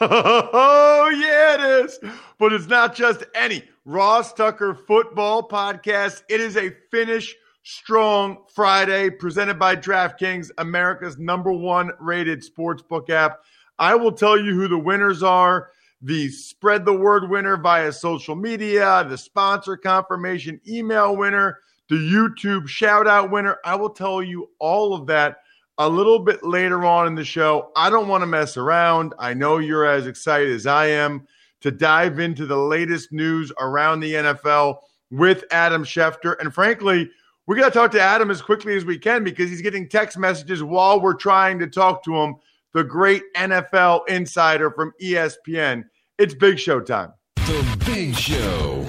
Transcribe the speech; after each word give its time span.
Oh, 0.00 1.10
yeah, 1.14 1.54
it 1.54 1.84
is. 1.86 1.98
But 2.38 2.52
it's 2.52 2.66
not 2.66 2.94
just 2.94 3.24
any 3.34 3.62
Ross 3.84 4.32
Tucker 4.32 4.74
football 4.74 5.48
podcast. 5.48 6.22
It 6.28 6.40
is 6.40 6.56
a 6.56 6.70
finish 6.90 7.34
strong 7.62 8.38
Friday 8.54 9.10
presented 9.10 9.58
by 9.58 9.76
DraftKings, 9.76 10.50
America's 10.58 11.18
number 11.18 11.52
one 11.52 11.90
rated 11.98 12.44
sportsbook 12.44 13.10
app. 13.10 13.40
I 13.78 13.94
will 13.94 14.12
tell 14.12 14.38
you 14.38 14.54
who 14.54 14.68
the 14.68 14.78
winners 14.78 15.22
are 15.22 15.70
the 16.02 16.28
spread 16.28 16.84
the 16.84 16.92
word 16.92 17.30
winner 17.30 17.56
via 17.56 17.90
social 17.90 18.36
media, 18.36 19.04
the 19.08 19.16
sponsor 19.16 19.76
confirmation 19.76 20.60
email 20.68 21.16
winner, 21.16 21.60
the 21.88 21.96
YouTube 21.96 22.68
shout 22.68 23.06
out 23.06 23.30
winner. 23.30 23.56
I 23.64 23.76
will 23.76 23.90
tell 23.90 24.22
you 24.22 24.50
all 24.58 24.94
of 24.94 25.06
that 25.06 25.38
a 25.78 25.88
little 25.88 26.18
bit 26.18 26.42
later 26.42 26.84
on 26.84 27.06
in 27.06 27.14
the 27.14 27.24
show. 27.24 27.70
I 27.76 27.90
don't 27.90 28.08
want 28.08 28.22
to 28.22 28.26
mess 28.26 28.56
around. 28.56 29.14
I 29.18 29.34
know 29.34 29.58
you're 29.58 29.84
as 29.84 30.06
excited 30.06 30.50
as 30.50 30.66
I 30.66 30.86
am 30.86 31.26
to 31.60 31.70
dive 31.70 32.18
into 32.18 32.46
the 32.46 32.56
latest 32.56 33.12
news 33.12 33.52
around 33.58 34.00
the 34.00 34.14
NFL 34.14 34.78
with 35.10 35.44
Adam 35.50 35.84
Schefter. 35.84 36.36
And 36.40 36.52
frankly, 36.52 37.10
we 37.46 37.56
got 37.56 37.72
to 37.72 37.78
talk 37.78 37.90
to 37.92 38.00
Adam 38.00 38.30
as 38.30 38.42
quickly 38.42 38.76
as 38.76 38.84
we 38.84 38.98
can 38.98 39.22
because 39.22 39.50
he's 39.50 39.62
getting 39.62 39.88
text 39.88 40.18
messages 40.18 40.62
while 40.62 41.00
we're 41.00 41.14
trying 41.14 41.58
to 41.60 41.66
talk 41.66 42.02
to 42.04 42.14
him, 42.14 42.36
the 42.72 42.84
great 42.84 43.22
NFL 43.34 44.08
insider 44.08 44.70
from 44.70 44.92
ESPN. 45.00 45.84
It's 46.18 46.34
Big 46.34 46.58
Show 46.58 46.80
time. 46.80 47.12
The 47.36 47.82
Big 47.84 48.14
Show. 48.14 48.84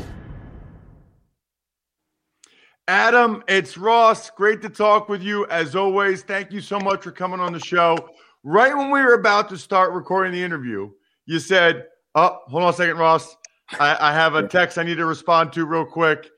Adam, 2.88 3.44
it's 3.48 3.78
Ross. 3.78 4.30
Great 4.30 4.62
to 4.62 4.70
talk 4.70 5.09
with 5.09 5.22
you 5.22 5.46
as 5.48 5.75
always. 5.75 6.24
Thank 6.24 6.52
you 6.52 6.62
so 6.62 6.80
much 6.80 7.03
for 7.03 7.12
coming 7.12 7.40
on 7.40 7.52
the 7.52 7.59
show. 7.59 7.98
Right 8.44 8.75
when 8.75 8.90
we 8.90 9.02
were 9.02 9.16
about 9.16 9.50
to 9.50 9.58
start 9.58 9.92
recording 9.92 10.31
the 10.31 10.42
interview, 10.42 10.90
you 11.26 11.40
said, 11.40 11.86
Oh, 12.16 12.40
hold 12.47 12.64
on 12.64 12.70
a 12.70 12.74
second, 12.74 12.97
Ross. 12.97 13.36
I, 13.80 14.09
I 14.09 14.14
have 14.14 14.36
a 14.36 14.47
text 14.47 14.78
I 14.78 14.84
need 14.84 14.96
to 14.96 15.06
respond 15.06 15.53
to 15.53 15.66
real 15.66 15.86
quick. 15.86 16.30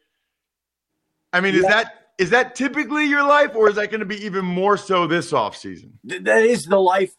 I 1.32 1.40
mean, 1.40 1.56
is 1.56 1.62
that 1.64 1.94
is 2.18 2.32
that 2.32 2.56
typically 2.56 3.06
your 3.06 3.24
life, 3.24 3.56
or 3.56 3.70
is 3.70 3.76
that 3.76 3.92
going 3.92 4.02
to 4.02 4.06
be 4.06 4.26
even 4.26 4.44
more 4.44 4.76
so 4.76 5.08
this 5.08 5.32
offseason? 5.32 5.92
Th- 6.08 6.22
that 6.24 6.44
is 6.44 6.66
the 6.66 6.80
life 6.80 7.14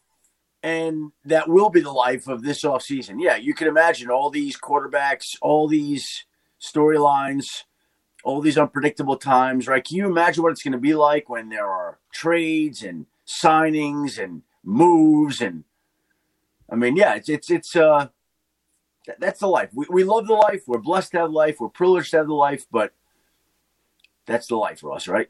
and 0.61 1.11
that 1.25 1.47
will 1.47 1.69
be 1.69 1.81
the 1.81 1.91
life 1.91 2.27
of 2.27 2.43
this 2.43 2.63
offseason. 2.63 3.15
Yeah, 3.17 3.37
you 3.37 3.53
can 3.53 3.67
imagine 3.67 4.11
all 4.11 4.29
these 4.29 4.57
quarterbacks, 4.57 5.37
all 5.41 5.67
these 5.67 6.25
storylines, 6.61 7.63
all 8.23 8.41
these 8.41 8.57
unpredictable 8.57 9.17
times, 9.17 9.67
right? 9.67 9.83
Can 9.83 9.97
you 9.97 10.07
imagine 10.07 10.43
what 10.43 10.51
it's 10.51 10.63
going 10.63 10.73
to 10.73 10.77
be 10.77 10.93
like 10.93 11.29
when 11.29 11.49
there 11.49 11.67
are 11.67 11.99
trades 12.13 12.83
and 12.83 13.05
signings 13.25 14.21
and 14.21 14.43
moves 14.63 15.41
and 15.41 15.63
I 16.69 16.75
mean, 16.75 16.95
yeah, 16.95 17.15
it's 17.15 17.27
it's 17.27 17.51
it's 17.51 17.75
uh 17.75 18.07
th- 19.05 19.17
that's 19.19 19.41
the 19.41 19.47
life. 19.47 19.69
We 19.73 19.85
we 19.89 20.03
love 20.05 20.27
the 20.27 20.33
life. 20.33 20.63
We're 20.67 20.79
blessed 20.79 21.11
to 21.11 21.19
have 21.19 21.31
life. 21.31 21.57
We're 21.59 21.69
privileged 21.69 22.11
to 22.11 22.17
have 22.17 22.27
the 22.27 22.33
life, 22.33 22.65
but 22.71 22.93
that's 24.25 24.47
the 24.47 24.55
life 24.55 24.79
for 24.79 24.93
us, 24.93 25.07
right? 25.07 25.27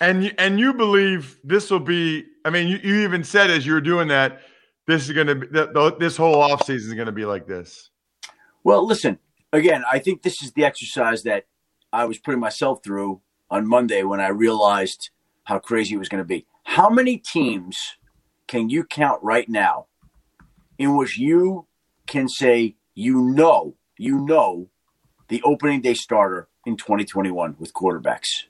And 0.00 0.24
you, 0.24 0.32
and 0.36 0.58
you 0.60 0.74
believe 0.74 1.38
this 1.44 1.70
will 1.70 1.80
be? 1.80 2.26
I 2.44 2.50
mean, 2.50 2.68
you, 2.68 2.78
you 2.82 3.04
even 3.04 3.24
said 3.24 3.50
as 3.50 3.64
you 3.64 3.72
were 3.72 3.80
doing 3.80 4.08
that, 4.08 4.42
this 4.86 5.08
is 5.08 5.12
going 5.12 5.28
to 5.28 5.34
be 5.34 5.46
this 5.98 6.16
whole 6.16 6.36
offseason 6.36 6.76
is 6.76 6.94
going 6.94 7.06
to 7.06 7.12
be 7.12 7.24
like 7.24 7.46
this. 7.46 7.90
Well, 8.64 8.86
listen, 8.86 9.18
again, 9.52 9.84
I 9.90 9.98
think 9.98 10.22
this 10.22 10.42
is 10.42 10.52
the 10.52 10.64
exercise 10.64 11.22
that 11.22 11.46
I 11.92 12.06
was 12.06 12.18
putting 12.18 12.40
myself 12.40 12.82
through 12.82 13.20
on 13.50 13.68
Monday 13.68 14.02
when 14.02 14.20
I 14.20 14.28
realized 14.28 15.10
how 15.44 15.58
crazy 15.58 15.94
it 15.94 15.98
was 15.98 16.08
going 16.08 16.22
to 16.22 16.28
be. 16.28 16.46
How 16.64 16.88
many 16.88 17.18
teams 17.18 17.78
can 18.46 18.70
you 18.70 18.84
count 18.84 19.22
right 19.22 19.48
now 19.48 19.86
in 20.78 20.96
which 20.96 21.18
you 21.18 21.66
can 22.06 22.28
say 22.28 22.76
you 22.94 23.20
know, 23.20 23.76
you 23.98 24.24
know 24.24 24.68
the 25.28 25.42
opening 25.42 25.80
day 25.80 25.94
starter 25.94 26.48
in 26.64 26.76
2021 26.76 27.56
with 27.58 27.74
quarterbacks? 27.74 28.44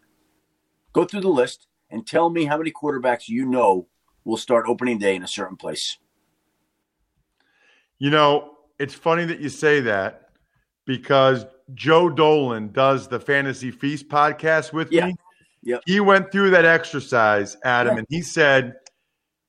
Go 0.93 1.05
through 1.05 1.23
the 1.23 1.29
list 1.29 1.67
and 1.91 2.07
tell 2.07 2.31
me 2.31 2.45
how 2.45 2.59
many 2.59 2.71
quarterbacks 2.71 3.29
you 3.29 3.45
know 3.47 3.89
will 4.25 4.37
start 4.37 4.67
opening 4.69 4.99
day 4.99 5.17
in 5.17 5.23
a 5.23 5.29
certain 5.29 5.57
place. 5.57 5.99
You 7.99 8.11
know, 8.11 8.57
it's 8.79 8.95
funny 8.95 9.25
that 9.25 9.41
you 9.41 9.49
say 9.49 9.81
that 9.81 10.31
because 10.87 11.47
Joe 11.75 12.09
Dolan 12.11 12.73
does 12.73 13.09
the 13.09 13.21
Fantasy 13.21 13.71
Feast 13.71 14.09
podcast 14.09 14.73
with 14.73 14.91
Yeah. 14.93 15.07
me. 15.07 15.17
Yep. 15.63 15.83
He 15.87 16.01
went 16.01 16.33
through 16.33 16.51
that 16.51 16.65
exercise, 16.65 17.57
Adam, 17.65 17.95
Yeah. 17.95 17.99
and 18.01 18.07
he 18.11 18.21
said 18.23 18.75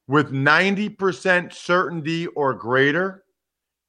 with 0.07 0.31
90% 0.31 1.53
certainty 1.53 2.27
or 2.27 2.53
greater, 2.53 3.23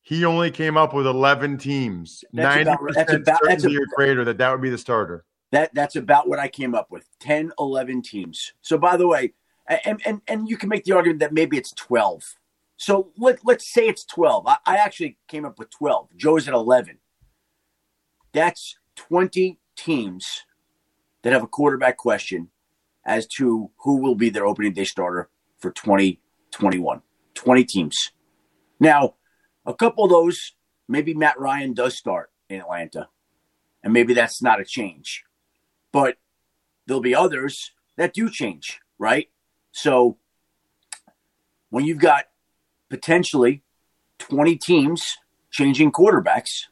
he 0.00 0.24
only 0.24 0.50
came 0.50 0.76
up 0.76 0.94
with 0.94 1.06
11 1.06 1.58
teams. 1.58 2.24
That's 2.32 2.44
90% 2.56 2.62
about- 2.62 2.94
that's 2.94 3.12
about- 3.12 3.24
that's 3.44 3.62
certainty 3.62 3.78
or 3.78 3.86
greater 3.96 4.24
that 4.24 4.38
that 4.38 4.50
would 4.52 4.60
be 4.62 4.70
the 4.70 4.78
starter. 4.78 5.24
That 5.50 5.72
that's 5.74 5.96
about 5.96 6.28
what 6.28 6.38
I 6.38 6.48
came 6.48 6.74
up 6.74 6.90
with. 6.90 7.06
10, 7.20 7.52
11 7.58 8.02
teams. 8.02 8.52
So 8.62 8.76
by 8.78 8.96
the 8.96 9.06
way, 9.06 9.34
and 9.84 10.00
and, 10.04 10.20
and 10.26 10.48
you 10.48 10.56
can 10.56 10.68
make 10.68 10.84
the 10.84 10.92
argument 10.92 11.20
that 11.20 11.32
maybe 11.32 11.56
it's 11.56 11.72
12. 11.72 12.36
So 12.76 13.12
let, 13.16 13.44
let's 13.44 13.72
say 13.72 13.86
it's 13.86 14.04
12. 14.04 14.46
I, 14.46 14.56
I 14.66 14.76
actually 14.76 15.16
came 15.28 15.44
up 15.44 15.58
with 15.58 15.70
12. 15.70 16.08
Joe's 16.16 16.48
at 16.48 16.54
11. 16.54 16.98
That's 18.34 18.76
20 18.96 19.58
teams 19.76 20.44
that 21.22 21.32
have 21.32 21.42
a 21.42 21.46
quarterback 21.46 21.96
question 21.96 22.48
as 23.06 23.26
to 23.38 23.70
who 23.78 23.96
will 23.96 24.14
be 24.14 24.28
their 24.28 24.46
opening 24.46 24.74
day 24.74 24.84
starter 24.84 25.30
for 25.58 25.70
2021. 25.70 27.00
20 27.34 27.64
teams. 27.64 28.12
Now, 28.78 29.14
a 29.64 29.72
couple 29.72 30.04
of 30.04 30.10
those, 30.10 30.52
maybe 30.88 31.14
Matt 31.14 31.40
Ryan 31.40 31.72
does 31.72 31.96
start 31.96 32.30
in 32.50 32.60
Atlanta, 32.60 33.08
and 33.82 33.92
maybe 33.92 34.12
that's 34.12 34.42
not 34.42 34.60
a 34.60 34.64
change 34.64 35.24
but 35.94 36.16
there'll 36.86 37.00
be 37.00 37.14
others 37.14 37.70
that 37.96 38.12
do 38.12 38.28
change, 38.28 38.80
right? 38.98 39.28
So 39.70 40.18
when 41.70 41.84
you've 41.84 42.00
got 42.00 42.24
potentially 42.90 43.62
20 44.18 44.56
teams 44.56 45.16
changing 45.52 45.92
quarterbacks, 45.92 46.64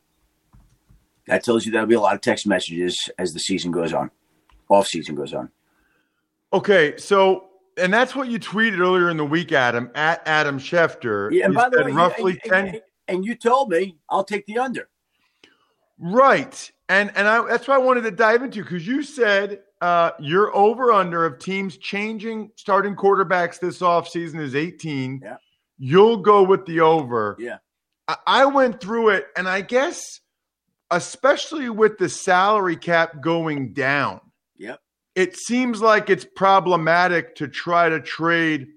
that 1.26 1.44
tells 1.44 1.64
you 1.64 1.72
there'll 1.72 1.86
be 1.86 1.94
a 1.94 2.00
lot 2.00 2.14
of 2.14 2.20
text 2.20 2.46
messages 2.46 3.08
as 3.18 3.32
the 3.32 3.40
season 3.40 3.70
goes 3.70 3.92
on, 3.92 4.10
off 4.68 4.86
season 4.86 5.14
goes 5.14 5.32
on. 5.34 5.50
Okay, 6.52 6.96
so 6.96 7.48
and 7.78 7.92
that's 7.92 8.14
what 8.14 8.28
you 8.28 8.38
tweeted 8.38 8.78
earlier 8.78 9.08
in 9.10 9.16
the 9.16 9.24
week, 9.24 9.52
Adam, 9.52 9.90
at 9.94 10.22
Adam 10.26 10.58
Schefter. 10.58 11.30
Yeah, 11.32 11.46
and 11.46 11.54
You 11.54 11.60
by 11.60 11.68
the 11.68 11.84
way, 11.84 11.92
roughly 11.92 12.32
and, 12.32 12.52
10 12.52 12.66
and, 12.66 12.80
and 13.08 13.24
you 13.24 13.34
told 13.34 13.70
me 13.70 13.96
I'll 14.08 14.24
take 14.24 14.46
the 14.46 14.58
under. 14.58 14.88
Right. 15.98 16.70
And 16.88 17.12
and 17.16 17.28
I 17.28 17.46
that's 17.46 17.68
what 17.68 17.74
I 17.74 17.78
wanted 17.78 18.02
to 18.02 18.10
dive 18.10 18.42
into 18.42 18.62
because 18.62 18.86
you 18.86 19.02
said 19.02 19.60
uh, 19.80 20.12
your 20.18 20.54
over 20.54 20.92
under 20.92 21.24
of 21.24 21.38
teams 21.38 21.76
changing 21.76 22.50
starting 22.56 22.94
quarterbacks 22.94 23.58
this 23.58 23.80
offseason 23.80 24.40
is 24.40 24.54
18. 24.54 25.20
Yeah. 25.22 25.36
You'll 25.78 26.18
go 26.18 26.42
with 26.42 26.66
the 26.66 26.80
over. 26.80 27.36
Yeah. 27.38 27.58
I, 28.08 28.16
I 28.26 28.44
went 28.46 28.80
through 28.80 29.10
it, 29.10 29.26
and 29.36 29.48
I 29.48 29.60
guess, 29.60 30.20
especially 30.92 31.68
with 31.70 31.98
the 31.98 32.08
salary 32.08 32.76
cap 32.76 33.20
going 33.20 33.72
down, 33.72 34.20
Yep. 34.58 34.80
it 35.16 35.36
seems 35.36 35.80
like 35.82 36.08
it's 36.10 36.26
problematic 36.36 37.34
to 37.36 37.48
try 37.48 37.88
to 37.88 37.98
trade 38.00 38.68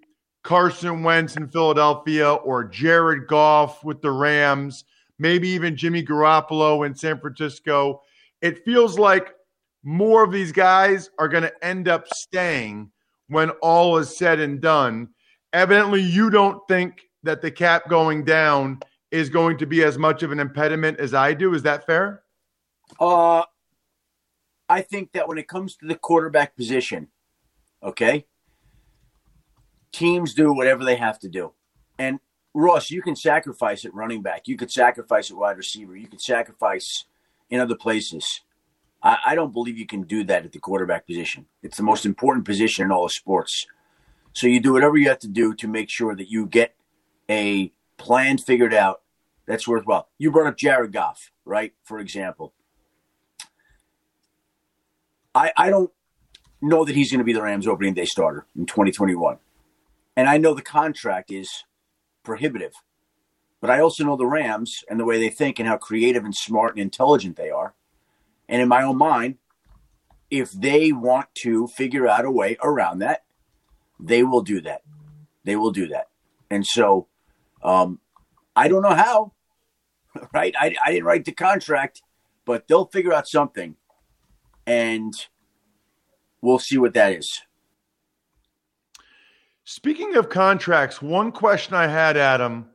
Carson 0.44 1.03
Wentz 1.03 1.35
in 1.35 1.47
Philadelphia 1.50 2.33
or 2.33 2.63
Jared 2.63 3.27
Goff 3.27 3.83
with 3.83 4.01
the 4.01 4.12
Rams, 4.12 4.83
maybe 5.19 5.50
even 5.50 5.75
Jimmy 5.75 6.03
Garoppolo 6.03 6.85
in 6.85 6.95
San 6.95 7.19
Francisco. 7.19 8.01
It 8.41 8.63
feels 8.65 8.97
like 8.97 9.33
more 9.83 10.23
of 10.23 10.31
these 10.31 10.51
guys 10.51 11.09
are 11.19 11.27
going 11.27 11.44
to 11.44 11.65
end 11.65 11.88
up 11.88 12.07
staying 12.07 12.91
when 13.27 13.50
all 13.62 13.97
is 13.97 14.17
said 14.17 14.39
and 14.39 14.62
done. 14.62 15.09
Evidently, 15.53 16.01
you 16.01 16.29
don't 16.29 16.62
think 16.67 17.01
that 17.23 17.41
the 17.41 17.50
cap 17.51 17.89
going 17.89 18.23
down 18.23 18.79
is 19.15 19.29
going 19.29 19.57
to 19.57 19.65
be 19.65 19.81
as 19.83 19.97
much 19.97 20.23
of 20.23 20.31
an 20.31 20.39
impediment 20.39 21.00
as 21.00 21.13
I 21.13 21.33
do. 21.33 21.53
Is 21.53 21.63
that 21.63 21.85
fair? 21.85 22.21
Uh, 23.00 23.44
I 24.67 24.81
think 24.81 25.13
that 25.13 25.27
when 25.27 25.38
it 25.38 25.47
comes 25.47 25.75
to 25.77 25.88
the 25.88 25.95
quarterback 25.95 26.56
position, 26.56 27.07
okay, 27.81 28.25
teams 29.94 30.33
do 30.33 30.53
whatever 30.53 30.83
they 30.83 30.97
have 30.97 31.17
to 31.19 31.29
do. 31.29 31.53
And 31.97 32.19
Ross, 32.53 32.91
you 32.91 33.01
can 33.01 33.15
sacrifice 33.15 33.85
at 33.85 33.94
running 33.94 34.21
back. 34.21 34.47
You 34.47 34.57
could 34.57 34.71
sacrifice 34.71 35.31
at 35.31 35.38
wide 35.38 35.57
receiver. 35.57 35.95
You 35.95 36.07
could 36.07 36.21
sacrifice 36.21 37.06
in 37.50 37.62
other 37.62 37.75
places. 37.75 38.41
I, 39.01 39.17
I 39.27 39.35
don't 39.35 39.53
believe 39.53 39.77
you 39.77 39.88
can 39.88 40.03
do 40.03 40.25
that 40.25 40.44
at 40.45 40.51
the 40.51 40.59
quarterback 40.59 41.07
position. 41.07 41.45
It's 41.63 41.77
the 41.77 41.83
most 41.83 42.06
important 42.06 42.45
position 42.45 42.85
in 42.85 42.91
all 42.91 43.06
of 43.06 43.13
sports. 43.13 43.65
So 44.33 44.47
you 44.47 44.59
do 44.59 44.73
whatever 44.73 44.97
you 44.97 45.07
have 45.07 45.19
to 45.19 45.29
do 45.29 45.53
to 45.56 45.67
make 45.67 45.89
sure 45.89 46.13
that 46.15 46.29
you 46.29 46.45
get 46.47 46.75
a 47.29 47.71
plan 47.97 48.38
figured 48.38 48.73
out 48.73 49.01
that's 49.45 49.68
worthwhile. 49.68 50.09
You 50.18 50.31
brought 50.31 50.47
up 50.47 50.57
Jared 50.57 50.92
Goff, 50.92 51.31
right? 51.44 51.74
For 51.83 52.00
example. 52.00 52.53
I, 55.33 55.51
I 55.57 55.69
don't 55.69 55.92
know 56.62 56.86
that 56.86 56.95
he's 56.95 57.12
going 57.12 57.19
to 57.19 57.25
be 57.25 57.33
the 57.33 57.42
Rams 57.42 57.68
opening 57.68 57.94
day 57.94 58.06
starter 58.06 58.45
in 58.56 58.65
2021. 58.65 59.38
And 60.15 60.30
I 60.30 60.38
know 60.38 60.53
the 60.53 60.62
contract 60.62 61.31
is 61.31 61.63
prohibitive. 62.24 62.74
But 63.62 63.69
I 63.69 63.80
also 63.80 64.03
know 64.03 64.15
the 64.15 64.27
Rams 64.27 64.83
and 64.89 65.00
the 65.00 65.06
way 65.06 65.19
they 65.19 65.30
think 65.30 65.59
and 65.59 65.68
how 65.68 65.77
creative 65.77 66.24
and 66.24 66.36
smart 66.36 66.74
and 66.74 66.81
intelligent 66.81 67.36
they 67.36 67.50
are. 67.50 67.74
And 68.48 68.62
in 68.62 68.68
my 68.68 68.83
own 68.83 68.98
mind, 68.98 69.38
if 70.30 70.51
they 70.51 70.91
want 70.91 71.33
to 71.36 71.68
figure 71.68 72.07
out 72.07 72.25
a 72.25 72.31
way 72.31 72.57
around 72.62 73.00
that, 73.00 73.24
they 74.00 74.24
will 74.24 74.41
do 74.41 74.62
that. 74.62 74.81
They 75.44 75.56
will 75.56 75.71
do 75.71 75.88
that. 75.88 76.09
And 76.50 76.65
so 76.65 77.07
um, 77.63 78.00
I 78.56 78.68
don't 78.68 78.81
know 78.81 78.95
how, 78.95 79.31
right? 80.33 80.53
I, 80.59 80.75
I 80.85 80.91
didn't 80.91 81.06
write 81.06 81.25
the 81.25 81.31
contract, 81.31 82.01
but 82.45 82.67
they'll 82.67 82.85
figure 82.85 83.13
out 83.13 83.27
something. 83.27 83.75
And 84.67 85.13
we'll 86.41 86.59
see 86.59 86.77
what 86.77 86.94
that 86.94 87.13
is. 87.13 87.41
Speaking 89.63 90.15
of 90.15 90.29
contracts, 90.29 91.01
one 91.01 91.31
question 91.31 91.73
I 91.73 91.88
had, 91.88 92.17
Adam, 92.17 92.69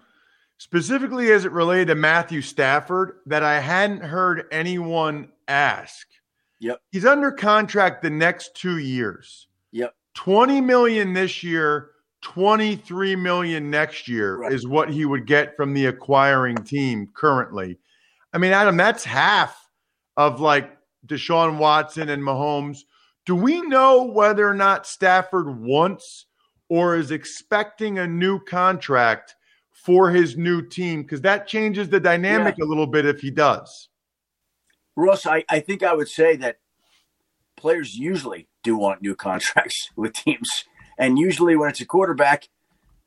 specifically 0.58 1.31
as 1.31 1.44
it 1.44 1.52
related 1.52 1.88
to 1.88 1.94
Matthew 1.94 2.42
Stafford, 2.42 3.19
that 3.26 3.44
I 3.44 3.60
hadn't 3.60 4.02
heard 4.02 4.46
anyone 4.50 5.31
ask. 5.46 6.06
Yep. 6.58 6.81
He's 6.90 7.06
under 7.06 7.31
contract 7.32 8.02
the 8.02 8.10
next 8.10 8.54
two 8.54 8.78
years. 8.78 9.46
Yep. 9.72 9.94
20 10.14 10.60
million 10.60 11.12
this 11.12 11.42
year, 11.42 11.89
23 12.22 13.17
million 13.17 13.70
next 13.70 14.08
year 14.08 14.37
Right. 14.38 14.52
is 14.52 14.67
what 14.67 14.90
he 14.90 15.05
would 15.05 15.26
get 15.26 15.56
from 15.56 15.72
the 15.75 15.87
acquiring 15.87 16.56
team 16.56 17.08
currently. 17.14 17.78
I 18.32 18.38
mean, 18.38 18.52
Adam, 18.52 18.76
that's 18.76 19.05
half 19.05 19.69
of 20.17 20.40
like 20.40 20.76
Deshaun 21.06 21.58
Watson 21.58 22.08
and 22.08 22.22
Mahomes. 22.22 22.81
Do 23.26 23.34
we 23.34 23.61
know 23.62 24.05
whether 24.05 24.49
or 24.49 24.55
not 24.55 24.87
Stafford 24.87 25.61
wants 25.61 26.26
or 26.69 26.96
is 26.96 27.11
expecting 27.11 27.99
a 27.99 28.06
new 28.06 28.38
contract 28.44 29.34
for 29.73 30.11
his 30.11 30.37
new 30.37 30.62
team? 30.62 31.02
Because 31.02 31.20
that 31.23 31.46
changes 31.46 31.88
the 31.88 32.00
dynamic 32.00 32.56
a 32.58 32.64
little 32.64 32.87
bit 32.87 33.06
if 33.06 33.20
he 33.20 33.31
does. 33.31 33.88
Russ, 34.96 35.26
I, 35.26 35.44
I 35.49 35.61
think 35.61 35.82
I 35.82 35.94
would 35.94 36.08
say 36.08 36.37
that 36.37 36.58
players 37.56 37.96
usually 37.96 38.49
do 38.62 38.76
want 38.76 39.02
new 39.02 39.14
contracts 39.14 39.88
with 39.96 40.12
teams. 40.12 40.49
And 41.00 41.19
usually 41.19 41.56
when 41.56 41.70
it's 41.70 41.81
a 41.81 41.87
quarterback, 41.87 42.49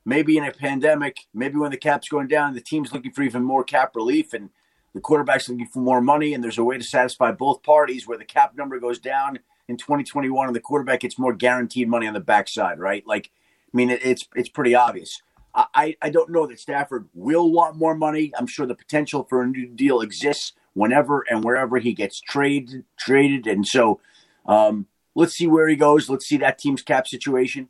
maybe 0.04 0.36
in 0.36 0.44
a 0.44 0.52
pandemic, 0.52 1.28
maybe 1.34 1.58
when 1.58 1.72
the 1.72 1.78
cap's 1.78 2.10
going 2.10 2.28
down, 2.28 2.56
the 2.56 2.60
team's 2.60 2.92
looking 2.92 3.12
for 3.12 3.22
even 3.22 3.44
more 3.44 3.64
cap 3.64 3.96
relief 3.96 4.34
and 4.34 4.50
the 4.94 5.00
quarterback's 5.00 5.48
looking 5.48 5.68
for 5.68 5.80
more 5.80 6.02
money 6.02 6.34
and 6.34 6.44
there's 6.44 6.58
a 6.58 6.64
way 6.64 6.78
to 6.78 6.84
satisfy 6.84 7.32
both 7.32 7.64
parties 7.64 8.08
where 8.08 8.18
the 8.18 8.26
cap 8.26 8.56
number 8.58 8.80
goes 8.80 9.00
down 9.00 9.40
in 9.68 9.78
2021 9.78 10.48
and 10.48 10.56
the 10.56 10.60
quarterback 10.60 11.02
gets 11.02 11.20
more 11.20 11.34
guaranteed 11.34 11.88
money 11.88 12.08
on 12.08 12.16
the 12.16 12.20
backside, 12.20 12.80
right? 12.80 13.06
Like, 13.06 13.30
I 13.74 13.78
mean, 13.78 13.92
it, 13.92 14.04
it's 14.04 14.28
it's 14.36 14.50
pretty 14.50 14.76
obvious. 14.76 15.22
I, 15.56 15.96
I 16.02 16.10
don't 16.10 16.32
know 16.32 16.48
that 16.48 16.60
Stafford 16.60 17.10
will 17.14 17.52
want 17.52 17.76
more 17.76 17.94
money. 17.94 18.32
I'm 18.36 18.48
sure 18.48 18.66
the 18.66 18.74
potential 18.74 19.24
for 19.24 19.44
a 19.44 19.48
new 19.48 19.68
deal 19.68 20.02
exists 20.02 20.54
whenever 20.74 21.24
and 21.30 21.44
wherever 21.44 21.78
he 21.78 21.94
gets 21.94 22.20
traded 22.20 22.86
traded. 22.98 23.46
And 23.46 23.68
so 23.68 24.00
um, 24.48 24.88
let's 25.14 25.36
see 25.36 25.46
where 25.46 25.68
he 25.68 25.76
goes. 25.76 26.10
Let's 26.10 26.26
see 26.26 26.38
that 26.38 26.58
team's 26.58 26.82
cap 26.82 27.08
situation, 27.08 27.70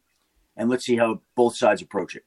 and 0.57 0.69
let's 0.69 0.85
see 0.85 0.95
how 0.95 1.21
both 1.35 1.55
sides 1.55 1.81
approach 1.81 2.15
it. 2.15 2.23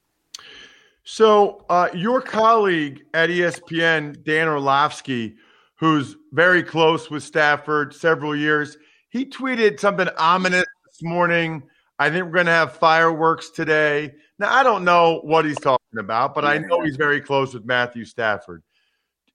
So, 1.03 1.63
uh, 1.69 1.87
your 1.93 2.21
colleague 2.21 3.05
at 3.13 3.29
ESPN, 3.29 4.23
Dan 4.23 4.47
Orlovsky, 4.47 5.35
who's 5.75 6.17
very 6.33 6.61
close 6.61 7.09
with 7.09 7.23
Stafford 7.23 7.93
several 7.93 8.35
years, 8.35 8.77
he 9.09 9.25
tweeted 9.25 9.79
something 9.79 10.09
ominous 10.17 10.65
this 10.85 11.01
morning. 11.01 11.63
I 11.99 12.09
think 12.09 12.25
we're 12.25 12.31
going 12.31 12.47
to 12.47 12.51
have 12.51 12.73
fireworks 12.73 13.49
today. 13.49 14.13
Now, 14.37 14.53
I 14.53 14.63
don't 14.63 14.83
know 14.83 15.21
what 15.23 15.45
he's 15.45 15.57
talking 15.59 15.99
about, 15.99 16.35
but 16.35 16.45
I 16.45 16.57
know 16.57 16.81
he's 16.81 16.97
very 16.97 17.21
close 17.21 17.53
with 17.53 17.65
Matthew 17.65 18.05
Stafford. 18.05 18.61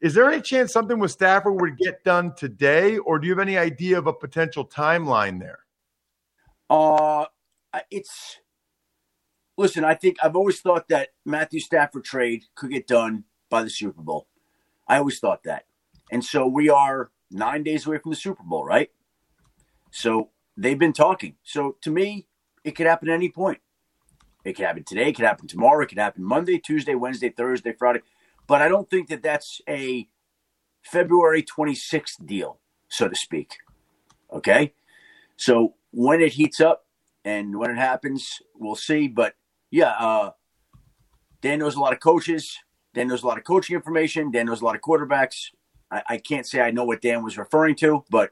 Is 0.00 0.15
there 0.15 0.31
any 0.31 0.43
chance 0.43 0.73
something 0.73 0.99
with 0.99 1.11
Stafford 1.11 1.61
would 1.61 1.79
get 1.79 2.05
done 2.05 2.35
today, 2.35 2.99
or 2.99 3.19
do 3.19 3.27
you 3.27 3.33
have 3.33 3.41
any 3.41 3.56
idea 3.56 3.97
of 3.97 4.09
a 4.09 4.12
potential 4.12 4.67
timeline 4.67 5.41
there? 5.41 5.61
Uh, 6.69 7.25
it's 7.91 8.38
listen. 9.56 9.84
I 9.84 9.94
think 9.94 10.16
I've 10.22 10.37
always 10.37 10.60
thought 10.60 10.88
that 10.88 11.10
Matthew 11.25 11.60
Stafford 11.60 12.04
trade 12.04 12.44
could 12.54 12.70
get 12.70 12.87
done 12.87 13.25
by 13.50 13.62
the 13.62 13.70
Super 13.70 14.02
Bowl. 14.02 14.26
I 14.88 14.99
always 14.99 15.18
thought 15.18 15.44
that, 15.44 15.64
and 16.11 16.25
so 16.25 16.47
we 16.47 16.68
are 16.68 17.11
nine 17.30 17.62
days 17.62 17.87
away 17.87 17.99
from 17.99 18.11
the 18.11 18.16
Super 18.16 18.42
Bowl, 18.42 18.64
right? 18.64 18.90
So 19.90 20.30
they've 20.56 20.78
been 20.78 20.92
talking. 20.92 21.37
So 21.42 21.76
to 21.82 21.90
me, 21.90 22.26
it 22.64 22.73
could 22.73 22.87
happen 22.87 23.09
at 23.09 23.14
any 23.14 23.30
point. 23.30 23.61
It 24.44 24.54
could 24.54 24.66
happen 24.66 24.85
today. 24.85 25.09
It 25.09 25.16
could 25.16 25.25
happen 25.25 25.47
tomorrow. 25.47 25.82
It 25.85 25.88
could 25.88 25.99
happen 25.99 26.25
Monday, 26.25 26.59
Tuesday, 26.59 26.94
Wednesday, 26.94 27.28
Thursday, 27.28 27.73
Friday. 27.73 28.00
But 28.47 28.61
I 28.61 28.68
don't 28.68 28.90
think 28.90 29.09
that 29.09 29.23
that's 29.23 29.61
a 29.68 30.09
February 30.82 31.44
26th 31.44 32.26
deal, 32.26 32.59
so 32.88 33.09
to 33.09 33.14
speak. 33.14 33.59
Okay. 34.32 34.75
So 35.37 35.75
when 35.92 36.21
it 36.21 36.32
heats 36.32 36.61
up 36.61 36.87
and 37.25 37.59
when 37.59 37.71
it 37.71 37.76
happens, 37.76 38.40
we'll 38.54 38.75
see. 38.75 39.06
But 39.06 39.35
yeah, 39.73 39.95
uh, 39.99 40.31
Dan 41.41 41.59
knows 41.59 41.75
a 41.75 41.81
lot 41.81 41.93
of 41.93 41.99
coaches. 41.99 42.57
Dan 42.95 43.09
knows 43.09 43.23
a 43.23 43.26
lot 43.26 43.38
of 43.38 43.45
coaching 43.45 43.75
information. 43.75 44.31
Dan 44.31 44.47
knows 44.47 44.61
a 44.61 44.64
lot 44.64 44.76
of 44.76 44.83
quarterbacks. 44.83 45.47
I, 45.91 46.02
I 46.11 46.19
can't 46.19 46.47
say 46.47 46.61
I 46.61 46.71
know 46.71 46.85
what 46.85 47.00
Dan 47.00 47.25
was 47.25 47.38
referring 47.38 47.75
to, 47.76 48.05
but 48.11 48.31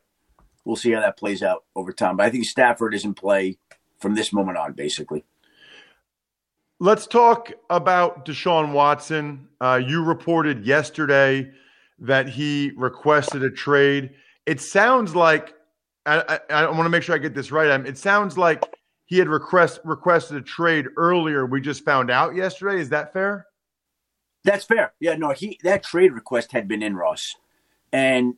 we'll 0.65 0.77
see 0.77 0.93
how 0.93 1.01
that 1.01 1.19
plays 1.19 1.43
out 1.43 1.65
over 1.75 1.93
time. 1.93 2.19
But 2.19 2.27
I 2.27 2.31
think 2.31 2.45
Stafford 2.45 2.95
is 2.95 3.07
in 3.07 3.15
play 3.15 3.59
from 4.01 4.15
this 4.15 4.35
moment 4.35 4.59
on, 4.59 4.75
basically. 4.75 5.25
Let's 6.79 7.07
talk 7.07 7.53
about 7.71 8.27
Deshaun 8.27 8.73
Watson. 8.73 9.49
Uh, 9.61 9.81
you 9.85 10.05
reported 10.05 10.67
yesterday 10.67 11.51
that 12.01 12.29
he 12.29 12.73
requested 12.77 13.43
a 13.43 13.51
trade. 13.51 14.11
It 14.45 14.61
sounds 14.61 15.15
like 15.15 15.55
I, 16.05 16.39
I, 16.51 16.55
I 16.55 16.71
want 16.71 16.85
to 16.85 16.91
make 16.91 17.03
sure 17.03 17.15
I 17.15 17.19
get 17.19 17.35
this 17.35 17.51
right. 17.51 17.69
It 17.87 17.97
sounds 17.97 18.37
like 18.37 18.63
he 19.11 19.19
had 19.19 19.29
request 19.29 19.81
requested 19.85 20.37
a 20.37 20.41
trade 20.41 20.87
earlier. 20.97 21.45
We 21.45 21.61
just 21.61 21.85
found 21.85 22.13
out 22.13 22.37
yesterday. 22.37 22.81
Is 22.81 22.91
that 22.91 23.13
fair? 23.13 23.47
That's 24.45 24.65
fair. 24.65 24.95
Yeah, 25.01 25.17
no, 25.17 25.31
he 25.33 25.59
that 25.65 25.83
trade 25.83 26.13
request 26.13 26.53
had 26.53 26.69
been 26.69 26.81
in 26.81 26.95
Ross, 26.95 27.35
and 27.93 28.37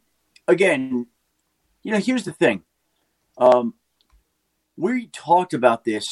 again, 0.48 1.06
you 1.82 1.92
know, 1.92 1.98
here's 1.98 2.24
the 2.24 2.32
thing. 2.32 2.62
Um, 3.36 3.74
we 4.76 5.08
talked 5.08 5.52
about 5.52 5.84
this 5.84 6.06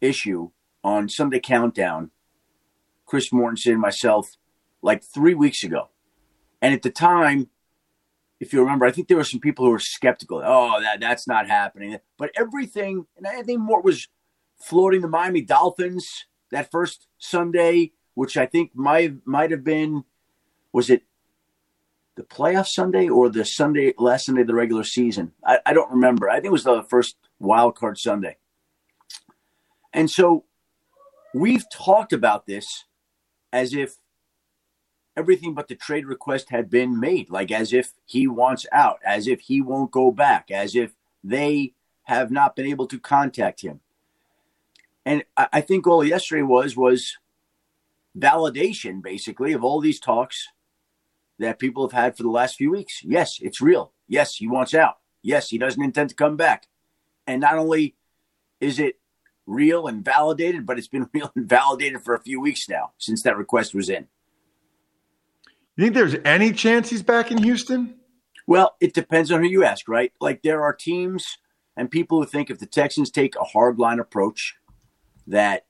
issue 0.00 0.50
on 0.82 1.08
Sunday 1.08 1.38
Countdown, 1.38 2.10
Chris 3.06 3.30
Mortensen, 3.30 3.78
myself, 3.78 4.28
like 4.82 5.04
three 5.04 5.34
weeks 5.34 5.62
ago, 5.62 5.90
and 6.60 6.74
at 6.74 6.82
the 6.82 6.90
time, 6.90 7.48
if 8.40 8.52
you 8.52 8.60
remember, 8.60 8.84
I 8.84 8.90
think 8.90 9.08
there 9.08 9.16
were 9.16 9.24
some 9.24 9.40
people 9.40 9.64
who 9.64 9.70
were 9.70 9.78
skeptical. 9.78 10.42
Oh, 10.44 10.80
that 10.80 11.00
that's 11.00 11.26
not 11.26 11.48
happening. 11.48 11.98
But 12.18 12.30
everything, 12.36 13.06
and 13.16 13.26
I 13.26 13.42
think 13.42 13.60
Mort 13.60 13.84
was 13.84 14.08
floating 14.60 15.00
the 15.00 15.08
Miami 15.08 15.40
Dolphins 15.40 16.26
that 16.50 16.70
first 16.70 17.06
Sunday 17.18 17.92
which 18.14 18.36
I 18.36 18.46
think 18.46 18.74
might 18.74 19.26
might 19.26 19.50
have 19.50 19.64
been 19.64 20.04
was 20.72 20.90
it 20.90 21.02
the 22.16 22.22
playoff 22.22 22.68
Sunday 22.68 23.08
or 23.08 23.28
the 23.28 23.44
Sunday 23.44 23.92
last 23.98 24.26
Sunday 24.26 24.42
of 24.42 24.46
the 24.46 24.54
regular 24.54 24.84
season? 24.84 25.32
I, 25.44 25.58
I 25.66 25.72
don't 25.72 25.90
remember. 25.90 26.30
I 26.30 26.36
think 26.36 26.46
it 26.46 26.52
was 26.52 26.64
the 26.64 26.84
first 26.84 27.16
wild 27.40 27.76
card 27.76 27.98
Sunday. 27.98 28.36
And 29.92 30.08
so 30.10 30.44
we've 31.34 31.64
talked 31.72 32.12
about 32.12 32.46
this 32.46 32.84
as 33.52 33.74
if 33.74 33.96
everything 35.16 35.54
but 35.54 35.68
the 35.68 35.74
trade 35.74 36.06
request 36.06 36.50
had 36.50 36.70
been 36.70 36.98
made, 36.98 37.30
like 37.30 37.50
as 37.50 37.72
if 37.72 37.92
he 38.04 38.26
wants 38.26 38.66
out, 38.72 38.98
as 39.04 39.26
if 39.26 39.40
he 39.40 39.60
won't 39.60 39.90
go 39.90 40.10
back, 40.10 40.50
as 40.50 40.74
if 40.74 40.94
they 41.22 41.74
have 42.04 42.30
not 42.30 42.56
been 42.56 42.66
able 42.66 42.86
to 42.86 42.98
contact 42.98 43.62
him. 43.62 43.80
And 45.06 45.24
I, 45.36 45.48
I 45.54 45.60
think 45.60 45.86
all 45.86 46.04
yesterday 46.04 46.42
was 46.42 46.76
was 46.76 47.16
validation, 48.16 49.02
basically, 49.02 49.52
of 49.52 49.64
all 49.64 49.80
these 49.80 50.00
talks 50.00 50.48
that 51.38 51.58
people 51.58 51.88
have 51.88 51.98
had 51.98 52.16
for 52.16 52.22
the 52.22 52.30
last 52.30 52.56
few 52.56 52.70
weeks. 52.70 53.02
Yes, 53.02 53.38
it's 53.40 53.60
real. 53.60 53.92
Yes, 54.06 54.36
he 54.36 54.46
wants 54.46 54.74
out. 54.74 54.98
Yes, 55.22 55.48
he 55.48 55.58
doesn't 55.58 55.82
intend 55.82 56.10
to 56.10 56.14
come 56.14 56.36
back. 56.36 56.68
And 57.26 57.40
not 57.40 57.56
only 57.56 57.96
is 58.60 58.78
it 58.78 58.98
real 59.46 59.86
and 59.86 60.04
validated, 60.04 60.66
but 60.66 60.78
it's 60.78 60.88
been 60.88 61.08
real 61.14 61.32
and 61.34 61.48
validated 61.48 62.02
for 62.02 62.14
a 62.14 62.20
few 62.20 62.40
weeks 62.40 62.68
now 62.68 62.92
since 62.98 63.22
that 63.22 63.36
request 63.36 63.74
was 63.74 63.88
in. 63.88 64.08
You 65.76 65.84
think 65.84 65.94
there's 65.94 66.16
any 66.24 66.52
chance 66.52 66.90
he's 66.90 67.02
back 67.02 67.30
in 67.32 67.42
Houston? 67.42 67.96
Well, 68.46 68.76
it 68.80 68.94
depends 68.94 69.32
on 69.32 69.42
who 69.42 69.48
you 69.48 69.64
ask, 69.64 69.88
right? 69.88 70.12
Like 70.20 70.42
there 70.42 70.62
are 70.62 70.72
teams 70.72 71.38
and 71.76 71.90
people 71.90 72.20
who 72.20 72.26
think 72.26 72.50
if 72.50 72.58
the 72.58 72.66
Texans 72.66 73.10
take 73.10 73.34
a 73.36 73.44
hardline 73.56 73.98
approach, 73.98 74.54
that 75.26 75.64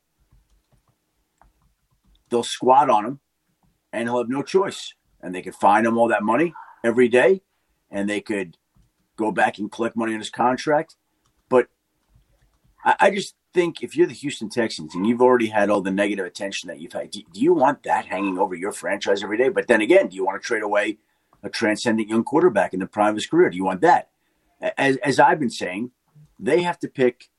they'll 2.28 2.42
squat 2.42 2.90
on 2.90 3.06
him 3.06 3.20
and 3.92 4.08
he'll 4.08 4.18
have 4.18 4.28
no 4.28 4.42
choice. 4.42 4.92
And 5.23 5.34
they 5.34 5.40
could 5.40 5.54
fine 5.54 5.87
him 5.87 5.96
all 5.96 6.08
that 6.08 6.23
money 6.23 6.52
every 6.82 7.08
day 7.08 7.40
and 7.90 8.11
they 8.11 8.20
could 8.20 8.58
go 9.16 9.30
back 9.30 9.58
and 9.58 9.70
collect 9.70 9.96
money 9.96 10.12
on 10.12 10.18
his 10.18 10.30
contract. 10.30 10.96
But 11.49 11.68
I, 12.84 12.96
I 13.00 13.11
just 13.11 13.37
think 13.54 13.82
if 13.82 13.96
you're 13.96 14.06
the 14.06 14.12
Houston 14.12 14.50
Texans 14.50 14.94
and 14.94 15.06
you've 15.06 15.23
already 15.23 15.46
had 15.46 15.70
all 15.70 15.80
the 15.80 15.90
negative 15.90 16.26
attention 16.26 16.66
that 16.66 16.80
you've 16.80 16.92
had, 16.92 17.11
do, 17.11 17.23
do 17.32 17.40
you 17.40 17.54
want 17.54 17.84
that 17.84 18.06
hanging 18.06 18.38
over 18.38 18.54
your 18.54 18.73
franchise 18.73 19.23
every 19.23 19.38
day? 19.38 19.49
But 19.49 19.68
then 19.68 19.80
again, 19.80 20.08
do 20.08 20.16
you 20.16 20.26
want 20.26 20.42
to 20.42 20.46
trade 20.46 20.62
away 20.62 20.99
a 21.42 21.49
transcendent 21.49 22.08
young 22.08 22.25
quarterback 22.25 22.75
in 22.75 22.80
the 22.80 22.87
prime 22.87 23.11
of 23.11 23.14
his 23.14 23.26
career? 23.26 23.49
Do 23.49 23.56
you 23.56 23.64
want 23.64 23.80
that? 23.80 24.11
As, 24.76 24.96
as 24.99 25.20
I've 25.20 25.38
been 25.38 25.50
saying, 25.50 25.92
they 26.38 26.62
have 26.62 26.78
to 26.80 26.88
pick 26.88 27.30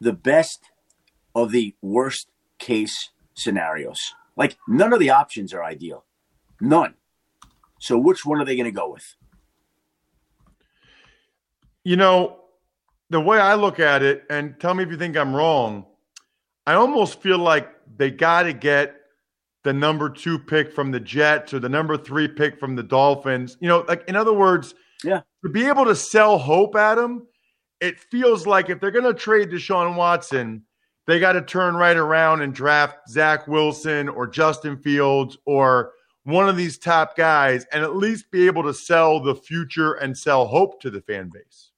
the 0.00 0.12
best 0.12 0.70
of 1.34 1.52
the 1.52 1.74
worst 1.82 2.28
case 2.58 3.10
scenarios. 3.34 4.00
Like 4.36 4.56
none 4.66 4.92
of 4.92 5.00
the 5.00 5.10
options 5.10 5.52
are 5.52 5.62
ideal. 5.62 6.04
None. 6.60 6.94
So 7.78 7.98
which 7.98 8.24
one 8.24 8.40
are 8.40 8.44
they 8.44 8.56
going 8.56 8.64
to 8.64 8.70
go 8.70 8.90
with? 8.90 9.14
You 11.84 11.96
know, 11.96 12.40
the 13.10 13.20
way 13.20 13.38
I 13.38 13.54
look 13.54 13.80
at 13.80 14.02
it, 14.02 14.24
and 14.30 14.58
tell 14.60 14.74
me 14.74 14.82
if 14.82 14.90
you 14.90 14.96
think 14.96 15.16
I'm 15.16 15.34
wrong, 15.34 15.86
I 16.66 16.74
almost 16.74 17.20
feel 17.20 17.38
like 17.38 17.70
they 17.96 18.10
got 18.10 18.42
to 18.44 18.52
get 18.52 18.96
the 19.62 19.72
number 19.72 20.08
two 20.08 20.38
pick 20.38 20.72
from 20.72 20.90
the 20.90 21.00
Jets 21.00 21.54
or 21.54 21.58
the 21.58 21.68
number 21.68 21.96
three 21.96 22.28
pick 22.28 22.58
from 22.58 22.76
the 22.76 22.82
Dolphins. 22.82 23.56
You 23.60 23.68
know, 23.68 23.84
like 23.88 24.08
in 24.08 24.16
other 24.16 24.32
words, 24.32 24.74
yeah, 25.04 25.22
to 25.44 25.50
be 25.50 25.66
able 25.66 25.84
to 25.84 25.94
sell 25.94 26.38
hope 26.38 26.76
at 26.76 26.96
them, 26.96 27.26
it 27.80 27.98
feels 27.98 28.46
like 28.46 28.70
if 28.70 28.80
they're 28.80 28.90
going 28.90 29.04
to 29.04 29.14
trade 29.14 29.50
Deshaun 29.50 29.96
Watson, 29.96 30.62
they 31.06 31.20
got 31.20 31.32
to 31.32 31.42
turn 31.42 31.76
right 31.76 31.96
around 31.96 32.42
and 32.42 32.54
draft 32.54 33.08
Zach 33.08 33.46
Wilson 33.46 34.08
or 34.08 34.26
Justin 34.26 34.76
Fields 34.76 35.38
or 35.46 35.92
one 36.24 36.48
of 36.48 36.56
these 36.56 36.78
top 36.78 37.16
guys 37.16 37.64
and 37.72 37.84
at 37.84 37.94
least 37.94 38.30
be 38.32 38.46
able 38.46 38.64
to 38.64 38.74
sell 38.74 39.20
the 39.20 39.34
future 39.34 39.94
and 39.94 40.16
sell 40.16 40.46
hope 40.46 40.80
to 40.80 40.90
the 40.90 41.00
fan 41.00 41.30
base. 41.32 41.70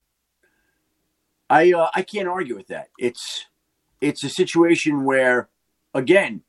I 1.50 1.72
uh, 1.72 1.90
I 1.94 2.02
can't 2.02 2.28
argue 2.28 2.56
with 2.56 2.68
that. 2.68 2.88
It's 2.98 3.46
it's 4.00 4.22
a 4.22 4.28
situation 4.28 5.04
where, 5.04 5.48
again, 5.94 6.42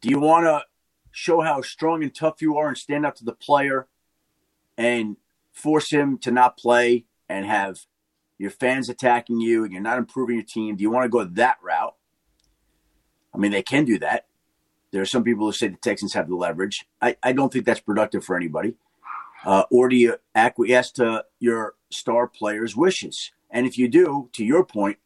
do 0.00 0.08
you 0.08 0.18
want 0.18 0.46
to 0.46 0.64
show 1.10 1.40
how 1.40 1.62
strong 1.62 2.02
and 2.02 2.14
tough 2.14 2.42
you 2.42 2.56
are 2.56 2.68
and 2.68 2.76
stand 2.76 3.06
up 3.06 3.14
to 3.16 3.24
the 3.24 3.32
player 3.32 3.86
and 4.76 5.16
force 5.52 5.90
him 5.90 6.18
to 6.18 6.30
not 6.30 6.56
play 6.56 7.04
and 7.28 7.46
have 7.46 7.78
your 8.38 8.50
fans 8.50 8.88
attacking 8.88 9.40
you 9.40 9.64
and 9.64 9.72
you're 9.72 9.82
not 9.82 9.98
improving 9.98 10.36
your 10.36 10.44
team? 10.44 10.76
Do 10.76 10.82
you 10.82 10.90
want 10.90 11.04
to 11.04 11.08
go 11.08 11.24
that 11.24 11.58
route? 11.62 11.94
I 13.34 13.38
mean, 13.38 13.52
they 13.52 13.62
can 13.62 13.84
do 13.84 13.98
that. 13.98 14.26
There 14.90 15.02
are 15.02 15.06
some 15.06 15.24
people 15.24 15.46
who 15.46 15.52
say 15.52 15.68
the 15.68 15.76
Texans 15.76 16.14
have 16.14 16.28
the 16.28 16.36
leverage. 16.36 16.86
I, 17.00 17.16
I 17.22 17.32
don't 17.32 17.52
think 17.52 17.66
that's 17.66 17.80
productive 17.80 18.24
for 18.24 18.36
anybody. 18.36 18.74
Uh, 19.44 19.64
or 19.70 19.88
do 19.88 19.96
you 19.96 20.16
acquiesce 20.34 20.90
to 20.92 21.24
your 21.38 21.74
star 21.90 22.26
player's 22.26 22.74
wishes? 22.74 23.32
And 23.56 23.66
if 23.66 23.78
you 23.78 23.88
do, 23.88 24.28
to 24.34 24.44
your 24.44 24.66
point, 24.66 24.98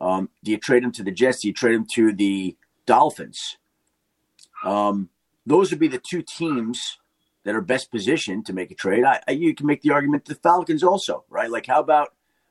um, 0.00 0.28
do 0.42 0.50
you 0.50 0.58
trade 0.58 0.82
him 0.82 0.90
to 0.90 1.04
the 1.04 1.12
Jets? 1.12 1.42
Do 1.42 1.46
you 1.46 1.54
trade 1.54 1.76
him 1.76 1.86
to 1.92 2.12
the 2.12 2.56
Dolphins? 2.84 3.58
Um, 4.64 5.08
those 5.46 5.70
would 5.70 5.78
be 5.78 5.86
the 5.86 6.02
two 6.04 6.20
teams 6.20 6.98
that 7.44 7.54
are 7.54 7.60
best 7.60 7.92
positioned 7.92 8.44
to 8.46 8.52
make 8.52 8.72
a 8.72 8.74
trade. 8.74 9.04
I, 9.04 9.22
I, 9.28 9.32
you 9.32 9.54
can 9.54 9.68
make 9.68 9.82
the 9.82 9.92
argument 9.92 10.24
the 10.24 10.34
Falcons 10.34 10.82
also, 10.82 11.26
right? 11.28 11.48
Like, 11.48 11.66
how 11.66 11.78
about 11.78 12.08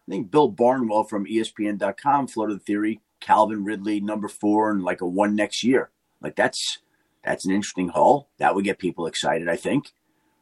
I 0.08 0.12
think 0.12 0.32
Bill 0.32 0.48
Barnwell 0.48 1.04
from 1.04 1.26
ESPN.com 1.26 2.28
floated 2.28 2.62
the 2.62 2.64
theory 2.64 3.02
Calvin 3.20 3.66
Ridley 3.66 4.00
number 4.00 4.30
four 4.30 4.72
and 4.72 4.86
like 4.86 5.02
a 5.02 5.06
one 5.06 5.36
next 5.36 5.66
year. 5.66 5.92
Like 6.22 6.38
that's 6.38 6.78
that's 7.26 7.44
an 7.44 7.52
interesting 7.52 7.90
haul. 7.90 8.30
That 8.38 8.56
would 8.56 8.64
get 8.64 8.80
people 8.80 9.06
excited, 9.06 9.50
I 9.50 9.58
think, 9.58 9.92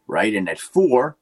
right? 0.05 0.35
And 0.35 0.47
at 0.47 0.59
four, 0.59 1.17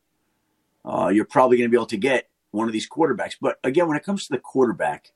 uh, 0.84 1.08
you're 1.08 1.24
probably 1.24 1.56
going 1.58 1.70
to 1.70 1.72
be 1.72 1.78
able 1.78 1.86
to 1.86 1.98
get 1.98 2.29
one 2.52 2.68
of 2.68 2.74
these 2.74 2.90
quarterbacks. 2.90 3.36
But 3.40 3.60
again, 3.64 3.88
when 3.88 3.98
it 3.98 4.04
comes 4.04 4.28
to 4.28 4.34
the 4.34 4.40
quarterback, 4.40 5.12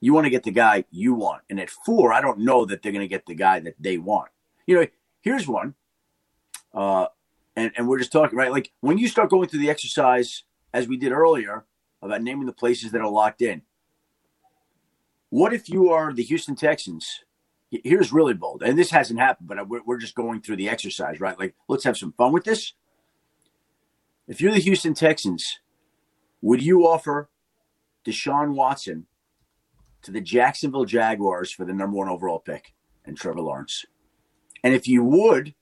you 0.00 0.12
want 0.12 0.24
to 0.24 0.30
get 0.30 0.42
the 0.42 0.50
guy 0.50 0.84
you 0.90 1.14
want. 1.14 1.42
And 1.48 1.60
at 1.60 1.70
four, 1.70 2.12
I 2.12 2.20
don't 2.20 2.40
know 2.40 2.64
that 2.64 2.82
they're 2.82 2.92
going 2.92 3.04
to 3.04 3.08
get 3.08 3.26
the 3.26 3.34
guy 3.34 3.60
that 3.60 3.76
they 3.78 3.98
want. 3.98 4.30
You 4.66 4.80
know, 4.80 4.86
here's 5.20 5.46
one. 5.46 5.74
Uh, 6.74 7.06
and, 7.54 7.70
and 7.76 7.86
we're 7.86 7.98
just 7.98 8.12
talking, 8.12 8.38
right? 8.38 8.50
Like 8.50 8.72
when 8.80 8.98
you 8.98 9.08
start 9.08 9.30
going 9.30 9.48
through 9.48 9.60
the 9.60 9.70
exercise, 9.70 10.44
as 10.72 10.88
we 10.88 10.96
did 10.96 11.12
earlier, 11.12 11.64
about 12.02 12.22
naming 12.22 12.46
the 12.46 12.52
places 12.52 12.90
that 12.90 13.00
are 13.00 13.08
locked 13.08 13.42
in. 13.42 13.62
What 15.30 15.54
if 15.54 15.68
you 15.68 15.90
are 15.90 16.12
the 16.12 16.22
Houston 16.22 16.56
Texans? 16.56 17.20
Here's 17.70 18.12
really 18.12 18.34
bold, 18.34 18.62
and 18.62 18.78
this 18.78 18.90
hasn't 18.90 19.18
happened, 19.18 19.48
but 19.48 19.66
we're, 19.66 19.80
we're 19.86 19.96
just 19.96 20.14
going 20.14 20.42
through 20.42 20.56
the 20.56 20.68
exercise, 20.68 21.20
right? 21.20 21.38
Like, 21.38 21.54
let's 21.68 21.84
have 21.84 21.96
some 21.96 22.12
fun 22.12 22.32
with 22.32 22.44
this. 22.44 22.74
If 24.28 24.42
you're 24.42 24.52
the 24.52 24.58
Houston 24.58 24.92
Texans, 24.92 25.60
would 26.42 26.62
you 26.62 26.86
offer 26.86 27.30
Deshaun 28.04 28.54
Watson 28.54 29.06
to 30.02 30.10
the 30.10 30.20
Jacksonville 30.20 30.84
Jaguars 30.84 31.52
for 31.52 31.64
the 31.64 31.72
number 31.72 31.96
one 31.96 32.08
overall 32.08 32.40
pick 32.40 32.74
and 33.06 33.16
Trevor 33.16 33.40
Lawrence? 33.40 33.86
And 34.64 34.74
if 34.74 34.86
you 34.86 35.04
would, 35.04 35.54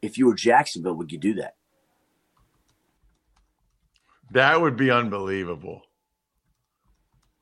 if 0.00 0.18
you 0.18 0.26
were 0.26 0.34
Jacksonville, 0.34 0.94
would 0.94 1.12
you 1.12 1.18
do 1.18 1.34
that? 1.34 1.54
That 4.32 4.60
would 4.60 4.76
be 4.76 4.90
unbelievable. 4.90 5.82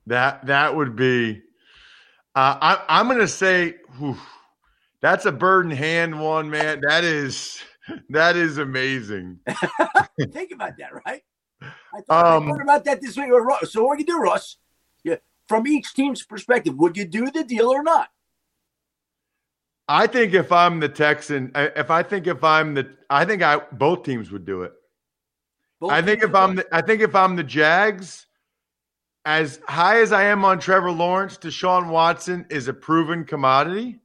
That 0.07 0.47
that 0.47 0.75
would 0.75 0.97
be. 0.97 1.43
Uh, 2.35 2.57
I, 2.61 2.85
I'm 2.89 3.07
going 3.07 3.21
to 3.21 3.29
say 3.29 3.77
whew, 3.99 4.19
that's 5.01 5.25
a 5.25 5.33
bird 5.33 5.67
in 5.67 5.73
hand 5.73 6.21
one, 6.21 6.51
man. 6.51 6.81
That 6.83 7.05
is 7.05 7.63
that 8.11 8.37
is 8.37 8.59
amazing. 8.59 9.39
Think 10.33 10.51
about 10.53 10.73
that, 10.79 10.91
right? 11.07 11.23
I 11.93 12.01
thought, 12.03 12.27
um, 12.27 12.49
I 12.49 12.53
thought 12.53 12.63
about 12.63 12.85
that 12.85 13.01
this 13.01 13.17
week. 13.17 13.31
So 13.65 13.85
what 13.85 13.99
do 13.99 14.03
you 14.03 14.07
do, 14.07 14.19
Russ? 14.19 14.57
Yeah, 15.05 15.17
from 15.49 15.67
each 15.67 15.93
team's 15.95 16.23
perspective, 16.23 16.77
would 16.77 16.97
you 16.97 17.05
do 17.05 17.31
the 17.31 17.45
deal 17.45 17.69
or 17.69 17.83
not? 17.83 18.11
I 19.89 20.07
think 20.07 20.35
if 20.35 20.53
I'm 20.53 20.79
the 20.79 20.89
Texan, 20.89 21.51
if 21.55 21.91
I 21.91 22.05
think 22.05 22.29
if 22.29 22.45
I'm 22.45 22.75
the, 22.75 22.89
I 23.11 23.25
think 23.25 23.43
I 23.43 23.57
both 23.73 24.05
teams 24.05 24.31
would 24.31 24.45
do 24.45 24.63
it. 24.63 24.73
Both 25.81 25.91
I 25.91 26.01
think 26.01 26.23
if 26.23 26.33
I'm, 26.33 26.55
the, 26.57 26.67
I 26.71 26.81
think 26.81 27.01
if 27.01 27.17
I'm 27.17 27.35
the 27.35 27.43
Jags, 27.43 28.27
as 29.25 29.61
high 29.67 30.01
as 30.01 30.13
I 30.13 30.25
am 30.25 30.45
on 30.45 30.61
Trevor 30.61 30.93
Lawrence, 30.93 31.39
Deshaun 31.39 31.89
Watson 31.89 32.47
is 32.51 32.69
a 32.69 32.73
proven 32.73 33.25
commodity, 33.25 33.99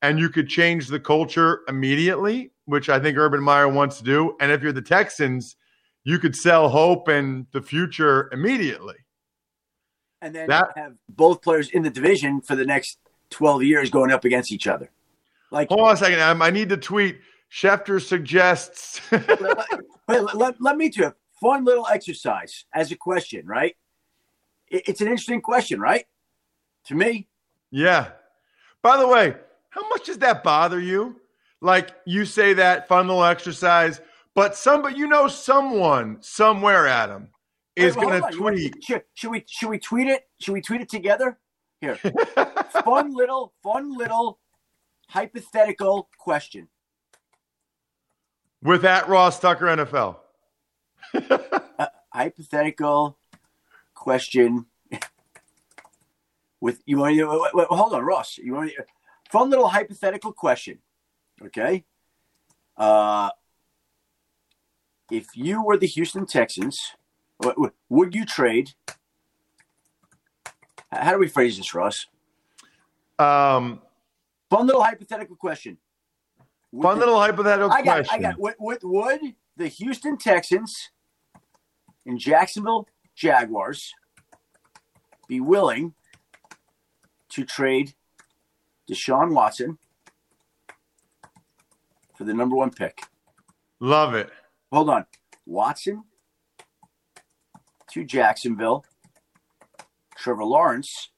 and 0.00 0.18
you 0.18 0.30
could 0.30 0.48
change 0.48 0.88
the 0.88 1.00
culture 1.00 1.60
immediately, 1.68 2.52
which 2.64 2.88
I 2.88 2.98
think 2.98 3.18
Urban 3.18 3.42
Meyer 3.42 3.68
wants 3.68 3.98
to 3.98 4.04
do. 4.04 4.36
And 4.40 4.50
if 4.50 4.62
you're 4.62 4.72
the 4.72 4.80
Texans, 4.80 5.56
you 6.06 6.20
could 6.20 6.36
sell 6.36 6.68
hope 6.68 7.08
and 7.08 7.46
the 7.50 7.60
future 7.60 8.30
immediately. 8.32 8.94
And 10.22 10.32
then 10.32 10.48
that, 10.48 10.68
have 10.76 10.92
both 11.08 11.42
players 11.42 11.68
in 11.70 11.82
the 11.82 11.90
division 11.90 12.40
for 12.40 12.54
the 12.54 12.64
next 12.64 12.98
12 13.30 13.64
years 13.64 13.90
going 13.90 14.12
up 14.12 14.24
against 14.24 14.52
each 14.52 14.68
other. 14.68 14.88
Like, 15.50 15.68
hold 15.68 15.80
on 15.80 15.94
a 15.94 15.96
second. 15.96 16.20
I 16.20 16.50
need 16.50 16.68
to 16.68 16.76
tweet. 16.76 17.18
Schefter 17.50 18.00
suggests. 18.00 19.00
let, 20.08 20.36
let, 20.36 20.60
let, 20.60 20.76
me 20.76 20.90
do 20.90 21.06
a 21.06 21.14
fun 21.40 21.64
little 21.64 21.86
exercise 21.88 22.66
as 22.72 22.92
a 22.92 22.96
question, 22.96 23.44
right? 23.44 23.76
It, 24.68 24.84
it's 24.86 25.00
an 25.00 25.08
interesting 25.08 25.40
question, 25.40 25.80
right? 25.80 26.06
To 26.86 26.94
me. 26.94 27.26
Yeah. 27.72 28.10
By 28.80 28.96
the 28.96 29.08
way, 29.08 29.34
How 29.70 29.88
much 29.88 30.06
does 30.06 30.18
that 30.18 30.44
bother 30.44 30.78
you? 30.78 31.20
Like 31.60 31.90
you 32.04 32.26
say 32.26 32.54
that 32.54 32.86
fun 32.86 33.08
little 33.08 33.24
exercise, 33.24 34.00
but 34.36 34.54
somebody 34.54 34.96
you 34.96 35.08
know 35.08 35.26
someone 35.26 36.18
somewhere, 36.20 36.86
Adam, 36.86 37.30
is 37.74 37.96
going 37.96 38.20
to 38.20 38.26
on. 38.26 38.32
You 38.32 38.42
wanna- 38.42 38.56
tweet. 38.56 38.84
Should, 38.84 39.02
should 39.14 39.30
we 39.30 39.44
should 39.48 39.70
we 39.70 39.78
tweet 39.78 40.06
it? 40.06 40.28
Should 40.40 40.52
we 40.52 40.60
tweet 40.60 40.82
it 40.82 40.88
together? 40.88 41.38
Here, 41.80 41.96
fun 42.84 43.14
little 43.14 43.52
fun 43.62 43.96
little 43.96 44.38
hypothetical 45.08 46.08
question. 46.18 46.68
with 48.62 48.84
at 48.84 49.08
Ross 49.08 49.40
Tucker 49.40 49.66
NFL. 49.66 50.16
Hypothetical 52.12 53.18
question. 53.94 54.66
With 56.60 56.80
you 56.86 56.98
want 56.98 57.16
to 57.16 57.48
wait, 57.52 57.66
hold 57.68 57.92
on, 57.92 58.02
Ross. 58.04 58.38
You 58.38 58.54
want 58.54 58.70
to, 58.70 58.84
fun 59.30 59.50
little 59.50 59.68
hypothetical 59.68 60.32
question. 60.32 60.78
Okay. 61.42 61.84
Uh, 62.76 63.30
if 65.10 65.26
you 65.34 65.62
were 65.62 65.76
the 65.76 65.86
Houston 65.86 66.26
Texans, 66.26 66.78
would 67.88 68.14
you 68.14 68.24
trade? 68.24 68.70
How 70.90 71.12
do 71.12 71.18
we 71.18 71.28
phrase 71.28 71.56
this, 71.56 71.74
Ross? 71.74 72.06
Um, 73.18 73.80
Fun 74.50 74.66
little 74.66 74.82
hypothetical 74.82 75.36
question. 75.36 75.78
Would 76.72 76.82
fun 76.82 76.98
the- 76.98 77.06
little 77.06 77.20
hypothetical 77.20 77.70
I 77.70 77.82
got, 77.82 78.04
question. 78.04 78.14
I 78.14 78.30
got. 78.30 78.38
Would, 78.38 78.54
would, 78.58 78.78
would 78.82 79.20
the 79.56 79.68
Houston 79.68 80.16
Texans 80.18 80.90
and 82.04 82.18
Jacksonville 82.18 82.88
Jaguars 83.14 83.92
be 85.28 85.40
willing 85.40 85.94
to 87.30 87.44
trade 87.44 87.94
Deshaun 88.90 89.32
Watson 89.32 89.78
for 92.16 92.24
the 92.24 92.34
number 92.34 92.56
one 92.56 92.70
pick? 92.70 93.00
Love 93.80 94.14
it. 94.14 94.30
Hold 94.72 94.90
on, 94.90 95.06
Watson 95.46 96.04
to 97.92 98.04
Jacksonville, 98.04 98.84
Trevor 100.16 100.44
Lawrence 100.44 101.10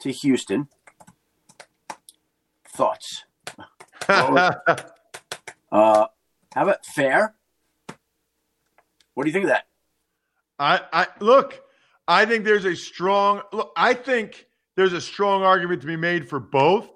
to 0.00 0.10
Houston. 0.10 0.68
Thoughts? 2.68 3.24
Uh, 5.70 6.06
how 6.54 6.62
about 6.62 6.82
fair? 6.86 7.34
What 9.12 9.24
do 9.24 9.28
you 9.28 9.34
think 9.34 9.44
of 9.44 9.50
that? 9.50 9.66
I, 10.58 10.80
I 10.90 11.06
look. 11.20 11.60
I 12.06 12.24
think 12.24 12.46
there's 12.46 12.64
a 12.64 12.74
strong. 12.74 13.42
Look, 13.52 13.70
I 13.76 13.92
think 13.92 14.46
there's 14.76 14.94
a 14.94 15.00
strong 15.00 15.42
argument 15.42 15.82
to 15.82 15.86
be 15.86 15.96
made 15.96 16.26
for 16.26 16.40
both. 16.40 16.88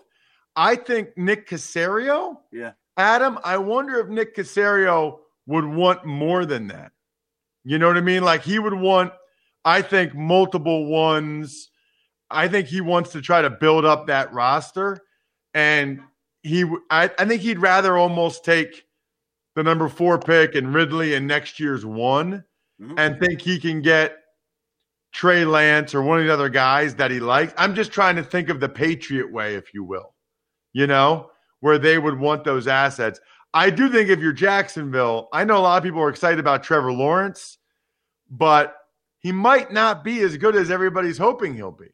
I 0.56 0.76
think 0.76 1.10
Nick 1.18 1.50
Caserio, 1.50 2.38
Yeah. 2.50 2.72
Adam. 2.96 3.38
I 3.44 3.56
wonder 3.58 3.98
if 4.00 4.08
Nick 4.08 4.36
Caserio 4.36 5.18
would 5.46 5.64
want 5.64 6.04
more 6.04 6.44
than 6.44 6.68
that. 6.68 6.92
You 7.64 7.78
know 7.78 7.88
what 7.88 7.96
I 7.96 8.00
mean? 8.02 8.22
Like 8.22 8.42
he 8.42 8.58
would 8.58 8.74
want. 8.74 9.12
I 9.64 9.82
think 9.82 10.14
multiple 10.14 10.86
ones. 10.86 11.70
I 12.30 12.48
think 12.48 12.66
he 12.66 12.80
wants 12.80 13.12
to 13.12 13.20
try 13.22 13.42
to 13.42 13.50
build 13.50 13.84
up 13.84 14.06
that 14.08 14.32
roster, 14.32 14.98
and 15.54 16.00
he. 16.42 16.64
I, 16.90 17.10
I 17.18 17.24
think 17.26 17.42
he'd 17.42 17.58
rather 17.60 17.96
almost 17.96 18.44
take 18.44 18.84
the 19.54 19.62
number 19.62 19.88
four 19.88 20.18
pick 20.18 20.54
and 20.54 20.74
Ridley 20.74 21.14
in 21.14 21.26
next 21.26 21.60
year's 21.60 21.84
one 21.84 22.42
Mhm. 22.80 22.94
and 22.98 23.20
think 23.20 23.40
he 23.42 23.60
can 23.60 23.82
get 23.82 24.16
Trey 25.12 25.44
Lance 25.44 25.94
or 25.94 26.02
one 26.02 26.18
of 26.18 26.24
the 26.26 26.32
other 26.32 26.48
guys 26.48 26.94
that 26.96 27.10
he 27.10 27.20
likes. 27.20 27.52
I'm 27.58 27.74
just 27.74 27.92
trying 27.92 28.16
to 28.16 28.24
think 28.24 28.48
of 28.48 28.60
the 28.60 28.68
Patriot 28.68 29.30
way, 29.30 29.54
if 29.56 29.74
you 29.74 29.84
will, 29.84 30.14
you 30.72 30.86
know, 30.86 31.30
where 31.62 31.78
they 31.78 31.96
would 31.96 32.18
want 32.18 32.42
those 32.42 32.66
assets. 32.66 33.20
I 33.54 33.70
do 33.70 33.88
think 33.88 34.10
if 34.10 34.18
you're 34.18 34.32
Jacksonville, 34.32 35.28
I 35.32 35.44
know 35.44 35.58
a 35.58 35.60
lot 35.60 35.76
of 35.78 35.84
people 35.84 36.02
are 36.02 36.08
excited 36.08 36.40
about 36.40 36.64
Trevor 36.64 36.92
Lawrence, 36.92 37.58
but 38.30 38.74
he 39.20 39.30
might 39.30 39.72
not 39.72 40.02
be 40.02 40.20
as 40.22 40.36
good 40.36 40.56
as 40.56 40.72
everybody's 40.72 41.18
hoping 41.18 41.54
he'll 41.54 41.70
be. 41.70 41.90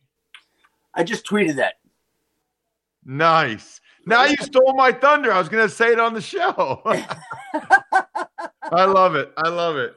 I 0.95 1.05
just 1.05 1.27
tweeted 1.27 1.57
that. 1.57 1.75
Nice. 3.05 3.83
Now 4.07 4.25
you 4.25 4.37
stole 4.39 4.75
my 4.75 4.91
thunder. 4.91 5.31
I 5.31 5.39
was 5.39 5.51
going 5.51 5.69
to 5.69 5.75
say 5.75 5.93
it 5.93 6.01
on 6.01 6.15
the 6.15 6.23
show. 6.23 6.81
I 8.73 8.85
love 8.87 9.17
it. 9.17 9.31
I 9.37 9.49
love 9.51 9.77
it. 9.77 9.91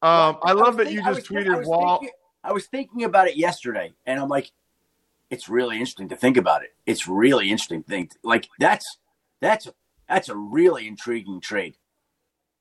Um, 0.00 0.38
I 0.42 0.52
love 0.52 0.76
was 0.76 0.86
that 0.86 0.92
you 0.92 1.02
just 1.02 1.30
I 1.30 1.34
tweeted 1.34 1.58
was 1.58 1.66
Wall. 1.66 1.98
thinking- 1.98 2.14
I 2.44 2.52
was 2.52 2.66
thinking 2.66 3.04
about 3.04 3.28
it 3.28 3.36
yesterday, 3.36 3.92
and 4.06 4.18
I'm 4.18 4.28
like, 4.28 4.52
it's 5.28 5.50
really 5.50 5.76
interesting 5.76 6.08
to 6.08 6.16
think 6.16 6.38
about 6.38 6.62
it. 6.62 6.70
It's 6.86 7.06
really 7.06 7.50
interesting 7.50 7.82
to 7.82 7.88
think. 7.88 8.12
Like 8.22 8.48
that's 8.58 8.96
that's 9.40 9.68
that's 10.08 10.28
a 10.28 10.36
really 10.36 10.86
intriguing 10.86 11.40
trade. 11.40 11.76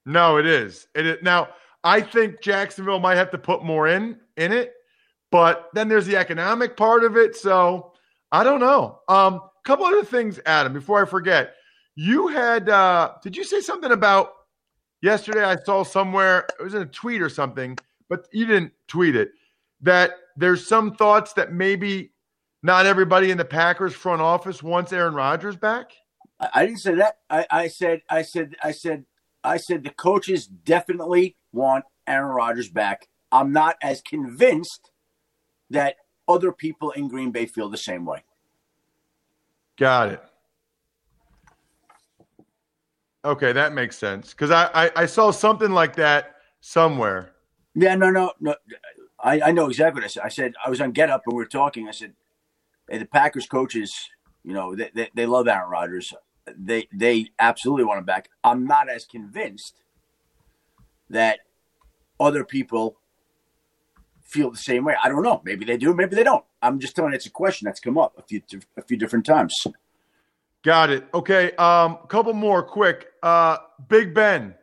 No, 0.05 0.37
it 0.37 0.45
is. 0.45 0.87
It 0.95 1.05
is. 1.05 1.17
Now, 1.21 1.49
I 1.83 2.01
think 2.01 2.41
Jacksonville 2.41 2.99
might 2.99 3.15
have 3.15 3.31
to 3.31 3.37
put 3.37 3.63
more 3.63 3.87
in 3.87 4.17
in 4.37 4.51
it, 4.51 4.73
but 5.31 5.69
then 5.73 5.87
there's 5.87 6.05
the 6.05 6.17
economic 6.17 6.77
part 6.77 7.03
of 7.03 7.17
it. 7.17 7.35
So 7.35 7.93
I 8.31 8.43
don't 8.43 8.59
know. 8.59 8.99
Um, 9.07 9.41
couple 9.67 9.85
other 9.85 10.03
things, 10.03 10.39
Adam, 10.45 10.71
before 10.71 11.01
I 11.01 11.05
forget. 11.05 11.53
You 11.95 12.27
had 12.27 12.69
uh 12.69 13.15
did 13.21 13.35
you 13.35 13.43
say 13.43 13.59
something 13.59 13.91
about 13.91 14.31
yesterday? 15.01 15.43
I 15.43 15.57
saw 15.57 15.83
somewhere 15.83 16.45
it 16.59 16.63
was 16.63 16.73
in 16.73 16.83
a 16.83 16.85
tweet 16.85 17.21
or 17.21 17.29
something, 17.29 17.77
but 18.07 18.27
you 18.31 18.45
didn't 18.45 18.71
tweet 18.87 19.15
it. 19.15 19.31
That 19.81 20.11
there's 20.37 20.65
some 20.65 20.95
thoughts 20.95 21.33
that 21.33 21.51
maybe 21.51 22.13
not 22.63 22.85
everybody 22.85 23.29
in 23.29 23.37
the 23.37 23.45
Packers 23.45 23.93
front 23.93 24.21
office 24.21 24.63
wants 24.63 24.93
Aaron 24.93 25.13
Rodgers 25.13 25.55
back. 25.55 25.91
I, 26.39 26.65
didn't 26.65 26.79
say 26.79 26.95
that. 26.95 27.17
I, 27.29 27.45
I 27.49 27.67
said 27.67 28.01
I 28.09 28.21
said 28.21 28.55
I 28.63 28.71
said 28.71 29.05
I 29.43 29.57
said 29.57 29.83
the 29.83 29.89
coaches 29.89 30.47
definitely 30.47 31.35
want 31.51 31.85
Aaron 32.05 32.35
Rodgers 32.35 32.69
back. 32.69 33.07
I'm 33.31 33.51
not 33.51 33.75
as 33.81 34.01
convinced 34.01 34.91
that 35.69 35.95
other 36.27 36.51
people 36.51 36.91
in 36.91 37.07
Green 37.07 37.31
Bay 37.31 37.45
feel 37.45 37.69
the 37.69 37.77
same 37.77 38.05
way. 38.05 38.23
Got 39.77 40.09
it. 40.09 40.23
Okay, 43.25 43.51
that 43.51 43.73
makes 43.73 43.97
sense 43.97 44.31
because 44.31 44.51
I, 44.51 44.69
I 44.73 44.91
I 44.95 45.05
saw 45.05 45.31
something 45.31 45.71
like 45.71 45.95
that 45.95 46.35
somewhere. 46.61 47.31
Yeah, 47.75 47.95
no, 47.95 48.09
no, 48.09 48.31
no. 48.39 48.55
I, 49.19 49.41
I 49.41 49.51
know 49.51 49.67
exactly 49.67 50.01
what 50.01 50.05
I 50.05 50.07
said. 50.07 50.23
I 50.23 50.29
said 50.29 50.53
I 50.65 50.69
was 50.69 50.81
on 50.81 50.91
Get 50.91 51.09
Up 51.09 51.23
and 51.25 51.33
we 51.35 51.41
were 51.41 51.49
talking. 51.49 51.87
I 51.87 51.91
said, 51.91 52.13
hey, 52.89 52.97
the 52.99 53.05
Packers 53.05 53.47
coaches, 53.47 53.95
you 54.43 54.53
know, 54.53 54.75
they, 54.75 54.89
they, 54.93 55.09
they 55.13 55.25
love 55.25 55.47
Aaron 55.47 55.69
Rodgers. 55.69 56.13
They 56.55 56.87
they 56.93 57.31
absolutely 57.39 57.85
want 57.85 57.99
him 57.99 58.05
back. 58.05 58.29
I'm 58.43 58.65
not 58.65 58.89
as 58.89 59.05
convinced 59.05 59.81
that 61.09 61.39
other 62.19 62.43
people 62.43 62.97
feel 64.23 64.51
the 64.51 64.57
same 64.57 64.83
way. 64.83 64.95
I 65.01 65.09
don't 65.09 65.23
know. 65.23 65.41
Maybe 65.45 65.65
they 65.65 65.77
do. 65.77 65.93
Maybe 65.93 66.15
they 66.15 66.23
don't. 66.23 66.43
I'm 66.61 66.79
just 66.79 66.95
telling 66.95 67.11
you, 67.11 67.15
it's 67.15 67.25
a 67.25 67.31
question 67.31 67.65
that's 67.65 67.79
come 67.79 67.97
up 67.97 68.13
a 68.17 68.21
few 68.21 68.41
a 68.77 68.81
few 68.81 68.97
different 68.97 69.25
times. 69.25 69.55
Got 70.63 70.89
it. 70.89 71.05
Okay. 71.13 71.53
Um, 71.53 71.97
couple 72.07 72.33
more 72.33 72.61
quick. 72.63 73.07
Uh, 73.23 73.57
Big 73.87 74.13
Ben 74.13 74.53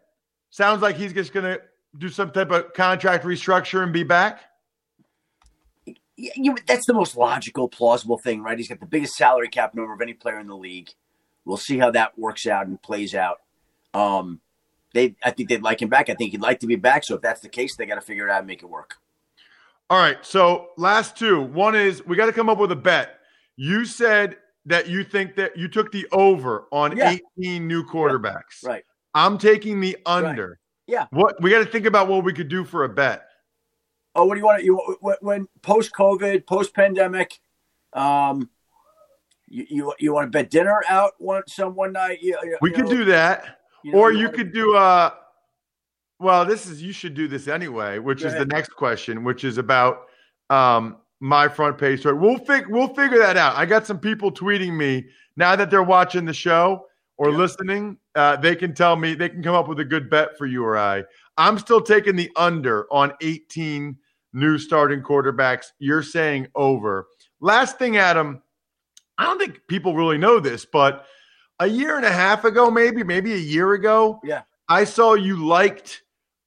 sounds 0.51 0.83
like 0.83 0.97
he's 0.97 1.13
just 1.13 1.33
gonna 1.33 1.59
do 1.99 2.09
some 2.09 2.31
type 2.31 2.51
of 2.51 2.73
contract 2.75 3.25
restructure 3.25 3.83
and 3.83 3.93
be 3.93 4.03
back. 4.03 4.41
Yeah, 6.17 6.33
you, 6.37 6.57
that's 6.67 6.87
the 6.87 6.95
most 6.95 7.17
logical, 7.17 7.69
plausible 7.69 8.19
thing, 8.19 8.43
right? 8.43 8.57
He's 8.57 8.69
got 8.69 8.81
the 8.81 8.87
biggest 8.87 9.15
salary 9.15 9.49
cap 9.49 9.75
number 9.75 9.93
of 9.93 10.01
any 10.01 10.15
player 10.15 10.39
in 10.39 10.47
the 10.47 10.57
league. 10.57 10.91
We'll 11.45 11.57
see 11.57 11.79
how 11.79 11.91
that 11.93 12.19
works 12.19 12.47
out 12.47 12.67
and 12.67 12.81
plays 12.81 13.15
out. 13.15 13.39
Um, 13.93 14.41
they, 14.95 15.17
I 15.25 15.31
think 15.31 15.49
they'd 15.49 15.63
like 15.63 15.83
him 15.83 15.89
back. 15.89 16.09
I 16.09 16.15
think 16.15 16.33
he'd 16.33 16.41
like 16.41 16.61
to 16.61 16.67
be 16.67 16.77
back. 16.77 17.05
So 17.05 17.17
if 17.17 17.21
that's 17.23 17.41
the 17.41 17.49
case, 17.49 17.77
they 17.77 17.87
got 17.87 17.97
to 17.97 18.01
figure 18.01 18.27
it 18.29 18.31
out 18.31 18.39
and 18.39 18.47
make 18.47 18.63
it 18.63 18.67
work. 18.71 18.95
All 19.91 19.99
right. 19.99 20.25
So 20.25 20.69
last 20.77 21.17
two. 21.17 21.41
One 21.41 21.75
is 21.75 22.05
we 22.07 22.17
got 22.17 22.27
to 22.27 22.33
come 22.33 22.49
up 22.49 22.59
with 22.59 22.73
a 22.73 22.77
bet. 22.77 23.19
You 23.57 23.85
said 23.85 24.37
that 24.67 24.89
you 24.89 25.05
think 25.05 25.37
that 25.37 25.57
you 25.57 25.69
took 25.69 25.93
the 25.93 26.07
over 26.13 26.67
on 26.73 26.97
Yeah. 26.97 27.17
18 27.39 27.67
new 27.69 27.85
quarterbacks. 27.85 28.65
Right? 28.65 28.85
I'm 29.15 29.37
taking 29.37 29.81
the 29.81 29.97
under. 30.07 30.59
Yeah. 30.87 31.07
What 31.11 31.41
we 31.43 31.51
got 31.51 31.59
to 31.65 31.71
think 31.71 31.87
about 31.87 32.09
what 32.09 32.25
we 32.25 32.33
could 32.33 32.49
do 32.49 32.65
for 32.65 32.85
a 32.85 32.89
bet. 32.89 33.27
Oh, 34.15 34.25
what 34.27 34.35
do 34.35 34.41
you 34.41 34.47
want? 34.47 34.65
You 34.65 34.77
when- 35.01 35.17
when 35.21 35.49
post 35.63 35.93
COVID, 35.93 36.47
post 36.47 36.73
pandemic, 36.75 37.41
um, 37.93 38.49
you, 39.55 39.67
you 39.71 39.95
you 40.01 40.13
want 40.15 40.27
to 40.27 40.31
bet 40.37 40.51
dinner 40.51 40.83
out 40.89 41.13
one 41.19 41.43
some 41.47 41.75
one 41.75 41.93
night? 41.93 42.19
You, 42.23 42.37
you- 42.43 42.59
We 42.61 42.71
could 42.71 42.87
know, 42.87 42.91
do 42.91 43.05
that. 43.07 43.59
you 43.85 43.93
know, 43.93 43.99
or 43.99 44.13
you 44.13 44.29
could 44.29 44.53
do 44.53 44.75
uh 44.77 45.11
well, 46.21 46.45
this 46.45 46.67
is 46.67 46.83
you 46.83 46.93
should 46.93 47.15
do 47.15 47.29
this 47.29 47.49
anyway, 47.49 47.99
which 47.99 48.21
Go 48.23 48.29
is 48.29 48.35
ahead. 48.35 48.49
the 48.49 48.55
next 48.55 48.71
question, 48.71 49.25
which 49.25 49.45
is 49.45 49.59
about 49.59 50.07
um 50.51 50.97
my 51.21 51.49
front 51.49 51.79
page 51.79 52.01
story. 52.01 52.17
We'll 52.19 52.39
fig- 52.39 52.69
we'll 52.69 52.95
figure 52.95 53.19
that 53.19 53.37
out. 53.37 53.57
I 53.57 53.65
got 53.67 53.87
some 53.87 53.99
people 53.99 54.31
tweeting 54.31 54.77
me 54.77 55.05
now 55.37 55.57
that 55.57 55.71
they're 55.71 55.83
watching 55.83 56.25
the 56.25 56.35
show 56.35 56.87
or 57.17 57.31
Yeah. 57.31 57.37
listening. 57.37 57.97
Uh, 58.15 58.37
they 58.37 58.55
can 58.55 58.75
tell 58.75 58.97
me 58.97 59.15
they 59.15 59.29
can 59.29 59.43
come 59.43 59.55
up 59.55 59.69
with 59.69 59.81
a 59.81 59.85
good 59.85 60.09
bet 60.11 60.37
for 60.39 60.47
you 60.47 60.65
or 60.65 60.77
I. 60.77 61.03
I'm 61.37 61.59
still 61.59 61.81
taking 61.81 62.15
the 62.17 62.31
under 62.37 62.87
on 62.93 63.13
18 63.23 63.97
new 64.35 64.59
starting 64.59 65.01
quarterbacks. 65.03 65.67
You're 65.79 66.03
saying 66.03 66.49
over. 66.55 67.07
Last 67.41 67.79
thing, 67.79 67.97
Adam. 67.97 68.41
I 69.19 69.25
don't 69.25 69.39
think 69.39 69.61
people 69.69 69.95
really 69.95 70.19
know 70.19 70.41
this, 70.41 70.65
but 70.65 71.07
a 71.61 71.67
year 71.67 71.97
and 71.97 72.05
a 72.05 72.13
half 72.13 72.45
ago, 72.45 72.71
maybe, 72.71 73.05
maybe 73.05 73.33
a 73.33 73.39
year 73.39 73.73
ago, 73.75 74.21
Yeah. 74.25 74.43
I 74.69 74.85
saw 74.85 75.15
you 75.15 75.37
liked 75.45 76.03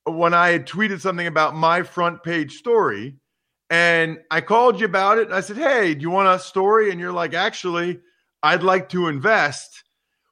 when 0.06 0.34
I 0.34 0.50
had 0.50 0.66
tweeted 0.66 1.02
something 1.02 1.28
about 1.28 1.56
my 1.56 1.84
front 1.84 2.24
page 2.24 2.54
story. 2.54 3.16
And 3.70 4.20
I 4.32 4.42
called 4.42 4.80
you 4.80 4.86
about 4.86 5.18
it 5.18 5.28
and 5.28 5.36
I 5.36 5.42
said, 5.42 5.58
Hey, 5.58 5.94
do 5.94 6.02
you 6.02 6.10
want 6.10 6.30
a 6.30 6.40
story? 6.44 6.90
And 6.90 7.00
you're 7.00 7.12
like, 7.12 7.34
actually, 7.34 8.00
I'd 8.42 8.64
like 8.64 8.90
to 8.90 9.08
invest. 9.08 9.84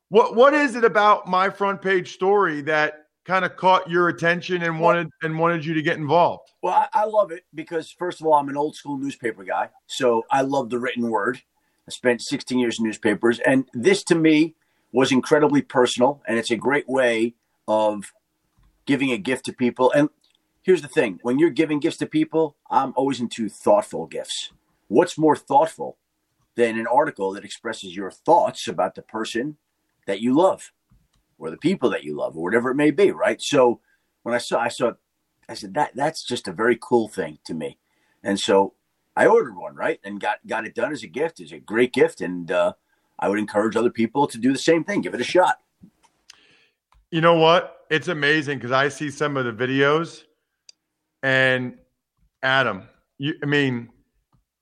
What 0.09 0.35
what 0.35 0.53
is 0.53 0.75
it 0.75 0.85
about 0.85 1.27
my 1.27 1.49
front 1.49 1.81
page 1.81 2.13
story 2.13 2.61
that 2.61 3.07
kind 3.25 3.43
of 3.43 3.55
caught 3.57 3.89
your 3.89 4.07
attention 4.07 4.61
and 4.61 4.79
wanted 4.79 5.09
and 5.23 5.37
wanted 5.37 5.65
you 5.65 5.73
to 5.73 5.81
get 5.81 5.97
involved? 5.97 6.49
Well, 6.61 6.73
I, 6.73 6.87
I 7.01 7.05
love 7.05 7.31
it 7.31 7.43
because 7.53 7.91
first 7.91 8.21
of 8.21 8.27
all, 8.27 8.35
I'm 8.35 8.47
an 8.49 8.55
old 8.55 8.75
school 8.75 8.97
newspaper 8.97 9.43
guy, 9.43 9.69
so 9.87 10.23
I 10.31 10.41
love 10.41 10.69
the 10.69 10.79
written 10.79 11.09
word. 11.09 11.41
I 11.87 11.91
spent 11.91 12.21
16 12.21 12.57
years 12.57 12.79
in 12.79 12.85
newspapers, 12.85 13.39
and 13.39 13.69
this 13.73 14.03
to 14.05 14.15
me 14.15 14.55
was 14.91 15.11
incredibly 15.11 15.61
personal, 15.61 16.21
and 16.27 16.39
it's 16.39 16.49
a 16.49 16.55
great 16.55 16.89
way 16.89 17.35
of 17.67 18.11
giving 18.85 19.11
a 19.11 19.17
gift 19.17 19.45
to 19.45 19.53
people. 19.53 19.91
And 19.91 20.09
here's 20.63 20.81
the 20.81 20.87
thing: 20.87 21.19
when 21.21 21.37
you're 21.37 21.51
giving 21.51 21.79
gifts 21.79 21.97
to 21.97 22.07
people, 22.07 22.55
I'm 22.71 22.93
always 22.95 23.19
into 23.19 23.49
thoughtful 23.49 24.07
gifts. 24.07 24.51
What's 24.87 25.17
more 25.17 25.35
thoughtful 25.35 25.97
than 26.55 26.79
an 26.79 26.87
article 26.87 27.33
that 27.33 27.45
expresses 27.45 27.95
your 27.95 28.09
thoughts 28.09 28.67
about 28.67 28.95
the 28.95 29.01
person 29.01 29.57
that 30.07 30.21
you 30.21 30.33
love, 30.33 30.71
or 31.37 31.51
the 31.51 31.57
people 31.57 31.89
that 31.91 32.03
you 32.03 32.15
love, 32.15 32.35
or 32.35 32.43
whatever 32.43 32.71
it 32.71 32.75
may 32.75 32.91
be, 32.91 33.11
right? 33.11 33.41
So 33.41 33.79
when 34.23 34.33
I 34.33 34.39
saw, 34.39 34.59
I 34.59 34.69
saw 34.69 34.93
I 35.47 35.53
said 35.53 35.75
that 35.75 35.91
that's 35.93 36.23
just 36.23 36.47
a 36.47 36.53
very 36.53 36.79
cool 36.81 37.09
thing 37.09 37.37
to 37.45 37.53
me, 37.53 37.77
and 38.23 38.39
so 38.39 38.73
I 39.15 39.27
ordered 39.27 39.55
one 39.55 39.75
right 39.75 39.99
and 40.03 40.19
got 40.19 40.45
got 40.45 40.65
it 40.65 40.75
done 40.75 40.91
as 40.91 41.03
a 41.03 41.07
gift. 41.07 41.39
It's 41.39 41.51
a 41.51 41.59
great 41.59 41.93
gift, 41.93 42.21
and 42.21 42.51
uh, 42.51 42.73
I 43.19 43.29
would 43.29 43.39
encourage 43.39 43.75
other 43.75 43.89
people 43.89 44.27
to 44.27 44.37
do 44.37 44.51
the 44.51 44.59
same 44.59 44.83
thing. 44.83 45.01
Give 45.01 45.13
it 45.13 45.21
a 45.21 45.25
shot. 45.25 45.59
You 47.11 47.21
know 47.21 47.35
what? 47.35 47.85
It's 47.89 48.07
amazing 48.07 48.57
because 48.57 48.71
I 48.71 48.89
see 48.89 49.09
some 49.09 49.37
of 49.37 49.45
the 49.45 49.51
videos, 49.53 50.23
and 51.23 51.77
Adam, 52.43 52.83
you, 53.17 53.35
I 53.41 53.45
mean, 53.45 53.89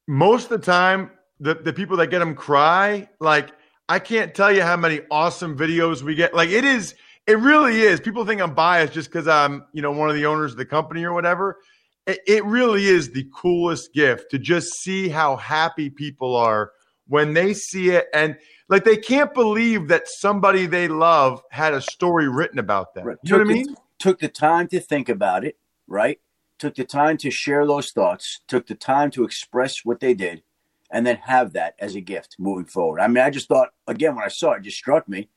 most 0.08 0.52
of 0.52 0.62
the 0.62 0.66
time, 0.66 1.12
the 1.40 1.56
the 1.56 1.74
people 1.74 1.98
that 1.98 2.08
get 2.08 2.20
them 2.20 2.36
cry. 2.36 3.10
Like 3.20 3.52
I 3.90 4.00
can't 4.00 4.34
tell 4.34 4.52
you 4.52 4.62
how 4.62 4.78
many 4.78 5.02
awesome 5.12 5.58
videos 5.58 6.02
we 6.02 6.16
get. 6.16 6.34
Like 6.34 6.50
it 6.50 6.64
is, 6.64 6.96
it 7.28 7.40
really 7.40 7.82
is. 7.82 8.00
People 8.00 8.26
think 8.26 8.42
I'm 8.42 8.54
biased 8.54 8.94
just 8.94 9.10
because 9.10 9.28
I'm, 9.28 9.66
you 9.74 9.82
know, 9.82 9.92
one 9.92 10.10
of 10.10 10.16
the 10.16 10.26
owners 10.26 10.52
of 10.52 10.58
the 10.58 10.66
company 10.66 11.04
or 11.04 11.14
whatever. 11.14 11.60
It, 12.06 12.44
really 12.44 12.86
is 12.86 13.12
the 13.12 13.26
coolest 13.34 13.94
gift 13.94 14.32
to 14.32 14.40
just 14.40 14.74
see 14.74 15.08
how 15.08 15.38
happy 15.38 15.90
people 15.90 16.36
are 16.36 16.72
when 17.08 17.34
they 17.34 17.54
see 17.54 17.92
it 17.92 18.08
and 18.14 18.38
like 18.70 18.84
they 18.84 18.98
can't 18.98 19.34
believe 19.34 19.88
that 19.90 20.08
somebody 20.08 20.66
they 20.66 20.88
love 20.88 21.42
had 21.52 21.74
a 21.74 21.82
story 21.82 22.28
written 22.28 22.60
about 22.60 22.94
them. 22.94 23.06
Right. 23.06 23.18
You 23.24 23.32
know 23.32 23.38
what 23.38 23.48
I 23.48 23.54
mean? 23.54 23.68
The, 23.68 23.78
took 24.00 24.20
the 24.20 24.28
time 24.28 24.68
to 24.70 24.80
think 24.80 25.10
about 25.10 25.46
it, 25.46 25.58
right? 25.88 26.20
Took 26.60 26.76
the 26.76 26.84
time 26.84 27.18
to 27.18 27.32
share 27.32 27.66
those 27.66 27.92
thoughts. 27.92 28.42
Took 28.48 28.68
the 28.68 28.76
time 28.76 29.12
to 29.12 29.24
express 29.24 29.86
what 29.86 30.00
they 30.00 30.14
did, 30.14 30.44
and 30.92 31.06
then 31.06 31.18
have 31.18 31.54
that 31.54 31.76
as 31.80 31.96
a 31.96 32.02
gift 32.02 32.36
moving 32.40 32.66
forward. 32.66 33.00
I 33.00 33.08
mean, 33.08 33.24
I 33.24 33.30
just 33.30 33.48
thought 33.48 33.70
again 33.88 34.16
when 34.16 34.26
I 34.26 34.30
saw 34.30 34.52
it, 34.54 34.58
it 34.60 34.64
just 34.64 34.78
struck 34.78 35.08
me. 35.08 35.30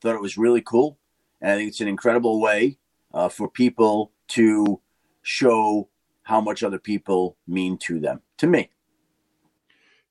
Thought 0.00 0.14
it 0.14 0.20
was 0.20 0.38
really 0.38 0.60
cool, 0.60 0.98
and 1.40 1.52
I 1.52 1.56
think 1.56 1.68
it's 1.68 1.80
an 1.80 1.88
incredible 1.88 2.40
way 2.40 2.78
uh, 3.12 3.28
for 3.28 3.48
people 3.48 4.12
to 4.28 4.80
show 5.22 5.88
how 6.24 6.40
much 6.40 6.62
other 6.62 6.78
people 6.78 7.36
mean 7.46 7.78
to 7.78 8.00
them. 8.00 8.20
To 8.38 8.46
me, 8.46 8.70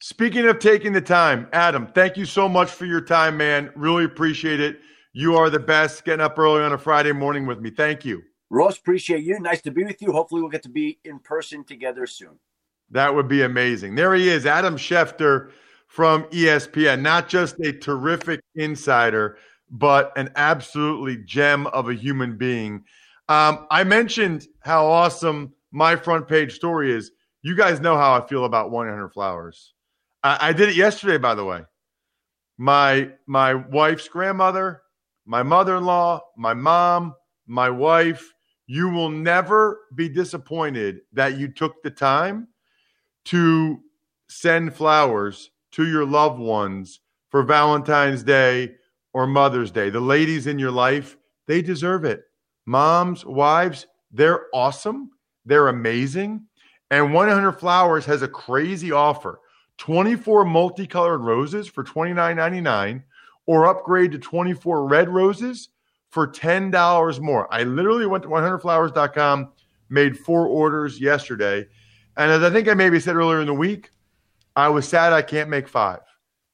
Speaking 0.06 0.46
of 0.48 0.60
taking 0.60 0.92
the 0.92 1.00
time, 1.00 1.48
Adam, 1.54 1.88
thank 1.88 2.18
you 2.18 2.26
so 2.26 2.50
much 2.50 2.70
for 2.70 2.86
your 2.86 3.00
time, 3.00 3.38
man. 3.38 3.72
Really 3.74 4.04
appreciate 4.04 4.60
it. 4.60 4.82
You 5.14 5.38
are 5.38 5.50
the 5.50 5.62
best 5.62 6.04
getting 6.04 6.20
up 6.20 6.38
early 6.38 6.62
on 6.62 6.74
a 6.74 6.78
Friday 6.78 7.14
morning 7.14 7.46
with 7.46 7.62
me. 7.62 7.70
Thank 7.70 8.04
you. 8.04 8.22
Ross, 8.50 8.78
appreciate 8.78 9.24
you. 9.24 9.40
Nice 9.40 9.62
to 9.62 9.72
be 9.72 9.86
with 9.86 10.02
you. 10.02 10.12
Hopefully, 10.12 10.42
we'll 10.42 10.52
get 10.52 10.64
to 10.64 10.70
be 10.70 11.00
in 11.06 11.20
person 11.20 11.64
together 11.64 12.06
soon. 12.06 12.38
That 12.92 13.16
would 13.16 13.30
be 13.30 13.44
amazing. 13.44 13.96
There 13.96 14.14
he 14.14 14.28
is, 14.28 14.46
Adam 14.46 14.76
Schefter 14.76 15.52
from 15.88 16.24
ESPN. 16.26 17.00
Not 17.02 17.30
just 17.30 17.58
a 17.62 17.72
terrific 17.72 18.42
insider, 18.56 19.38
but 19.72 20.12
an 20.18 20.32
absolutely 20.36 21.16
gem 21.16 21.66
of 21.68 21.88
a 21.88 21.94
human 21.94 22.38
being. 22.38 22.84
Um, 23.30 23.68
I 23.72 23.86
mentioned 23.86 24.48
how 24.60 24.86
awesome 24.86 25.54
my 25.74 25.96
front 25.98 26.28
page 26.28 26.54
story 26.54 26.94
is. 26.94 27.12
You 27.42 27.58
guys 27.58 27.82
know 27.82 27.98
how 27.98 28.14
I 28.14 28.26
feel 28.26 28.46
about 28.46 28.72
100 28.72 29.10
Flowers. 29.10 29.74
I, 30.24 30.38
I 30.50 30.54
did 30.54 30.70
it 30.70 30.76
yesterday, 30.78 31.18
by 31.18 31.36
the 31.36 31.44
way. 31.44 31.64
My 32.58 33.10
my 33.26 33.56
wife's 33.56 34.08
grandmother, 34.08 34.84
my 35.26 35.44
mother-in-law, 35.44 36.22
my 36.38 36.54
mom, 36.54 37.16
my 37.48 37.70
wife. 37.70 38.34
You 38.66 38.90
will 38.90 39.10
never 39.10 39.82
be 39.96 40.08
disappointed 40.08 41.00
that 41.12 41.38
you 41.38 41.50
took 41.50 41.84
the 41.84 41.92
time 41.92 42.48
to 43.26 43.82
send 44.30 44.74
flowers 44.74 45.52
to 45.72 45.86
your 45.86 46.06
loved 46.06 46.40
ones 46.40 47.02
for 47.30 47.44
Valentine's 47.44 48.24
Day 48.24 48.76
or 49.14 49.28
Mother's 49.28 49.72
Day. 49.72 49.90
The 49.90 50.00
ladies 50.00 50.48
in 50.48 50.58
your 50.60 50.72
life, 50.72 51.18
they 51.46 51.62
deserve 51.62 52.06
it. 52.06 52.24
Moms, 52.66 53.26
wives, 53.26 53.88
they're 54.12 54.46
awesome. 54.54 55.12
They're 55.46 55.68
amazing. 55.68 56.46
And 56.92 57.14
100 57.14 57.54
Flowers 57.54 58.06
has 58.06 58.22
a 58.22 58.28
crazy 58.28 58.92
offer 58.92 59.40
24 59.78 60.46
multicolored 60.46 61.22
roses 61.22 61.68
for 61.68 61.84
$29.99 61.84 63.04
or 63.46 63.66
upgrade 63.66 64.12
to 64.12 64.20
24 64.20 64.88
red 64.88 65.10
roses 65.10 65.70
for 66.10 66.28
$10 66.28 67.20
more. 67.20 67.52
I 67.52 67.64
literally 67.64 68.06
went 68.06 68.24
to 68.24 68.30
100flowers.com, 68.30 69.52
made 69.90 70.18
four 70.18 70.48
orders 70.48 71.02
yesterday. 71.02 71.66
And 72.16 72.32
as 72.32 72.44
I 72.44 72.52
think 72.52 72.68
I 72.68 72.76
maybe 72.76 73.00
said 73.00 73.16
earlier 73.16 73.42
in 73.42 73.48
the 73.48 73.54
week, 73.54 73.90
I 74.56 74.70
was 74.70 74.88
sad 74.88 75.12
I 75.12 75.24
can't 75.24 75.50
make 75.50 75.68
five. 75.68 76.02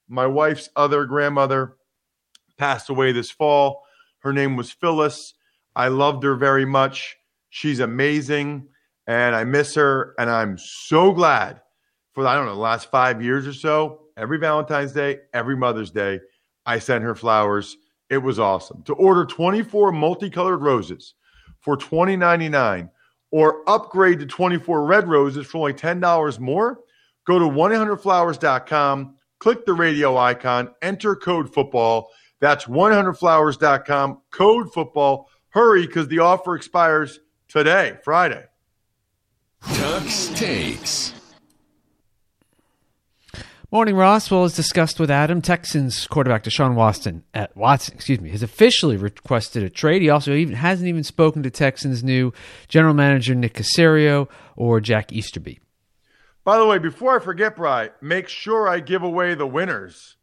My 0.08 0.26
wife's 0.26 0.70
other 0.78 1.06
grandmother 1.06 1.76
passed 2.58 2.90
away 2.90 3.12
this 3.12 3.30
fall. 3.30 3.84
Her 4.20 4.32
name 4.32 4.56
was 4.56 4.72
Phyllis. 4.72 5.34
I 5.76 5.90
loved 5.90 6.24
her 6.24 6.36
very 6.36 6.66
much. 6.66 7.18
She's 7.50 7.82
amazing 7.82 8.70
and 9.10 9.36
I 9.36 9.44
miss 9.44 9.74
her. 9.74 10.14
And 10.20 10.30
I'm 10.30 10.58
so 10.58 11.12
glad 11.12 11.62
for, 12.14 12.26
I 12.28 12.36
don't 12.36 12.46
know, 12.46 12.54
the 12.54 12.62
last 12.62 12.92
five 12.92 13.22
years 13.22 13.48
or 13.48 13.54
so, 13.54 14.02
every 14.16 14.38
Valentine's 14.38 14.94
Day, 14.94 15.18
every 15.34 15.58
Mother's 15.58 15.90
Day, 15.90 16.20
I 16.66 16.78
sent 16.78 17.04
her 17.04 17.16
flowers. 17.16 17.76
It 18.12 18.20
was 18.20 18.38
awesome. 18.40 18.84
To 18.84 18.94
order 18.94 19.26
24 19.26 19.92
multicolored 19.92 20.62
roses 20.62 21.16
for 21.60 21.76
$20.99 21.76 22.92
or 23.32 23.68
upgrade 23.68 24.20
to 24.20 24.28
24 24.28 24.86
red 24.86 25.08
roses 25.08 25.48
for 25.48 25.58
only 25.58 25.74
$10 25.74 26.40
more, 26.40 26.80
go 27.26 27.40
to 27.40 27.46
100flowers.com, 27.46 29.16
click 29.40 29.66
the 29.66 29.74
radio 29.74 30.18
icon, 30.18 30.70
enter 30.84 31.16
code 31.16 31.52
football. 31.52 32.10
That's 32.42 32.66
100flowers.com, 32.66 34.22
code 34.30 34.72
football. 34.72 35.30
Hurry 35.50 35.88
because 35.88 36.08
the 36.08 36.20
offer 36.20 36.56
expires 36.56 37.20
today, 37.48 37.98
Friday. 38.04 38.46
Tux 39.64 40.36
takes. 40.36 41.14
Morning, 43.72 43.96
Ross. 43.96 44.32
Well, 44.32 44.46
as 44.46 44.56
discussed 44.56 45.00
with 45.00 45.12
Adam, 45.12 45.44
Texans 45.44 46.08
quarterback 46.08 46.44
Deshaun 46.44 46.74
Watson 46.74 47.24
at 47.36 47.56
Watson, 47.56 47.94
excuse 47.94 48.20
me, 48.20 48.32
has 48.32 48.42
officially 48.42 48.98
requested 48.98 49.62
a 49.62 49.70
trade. 49.70 50.02
He 50.02 50.10
also 50.10 50.34
even 50.34 50.56
hasn't 50.56 50.88
even 50.88 51.04
spoken 51.04 51.44
to 51.44 51.52
Texans' 51.52 52.04
new 52.04 52.34
general 52.68 52.96
manager 52.96 53.36
Nick 53.36 53.54
Caserio 53.54 54.28
or 54.56 54.82
Jack 54.82 55.14
Easterby. 55.14 55.60
By 56.44 56.58
the 56.58 56.66
way, 56.66 56.80
before 56.80 57.16
I 57.16 57.24
forget, 57.24 57.56
Bry, 57.56 57.92
make 58.02 58.28
sure 58.28 58.68
I 58.68 58.80
give 58.80 59.04
away 59.04 59.36
the 59.36 59.46
winners 59.46 60.16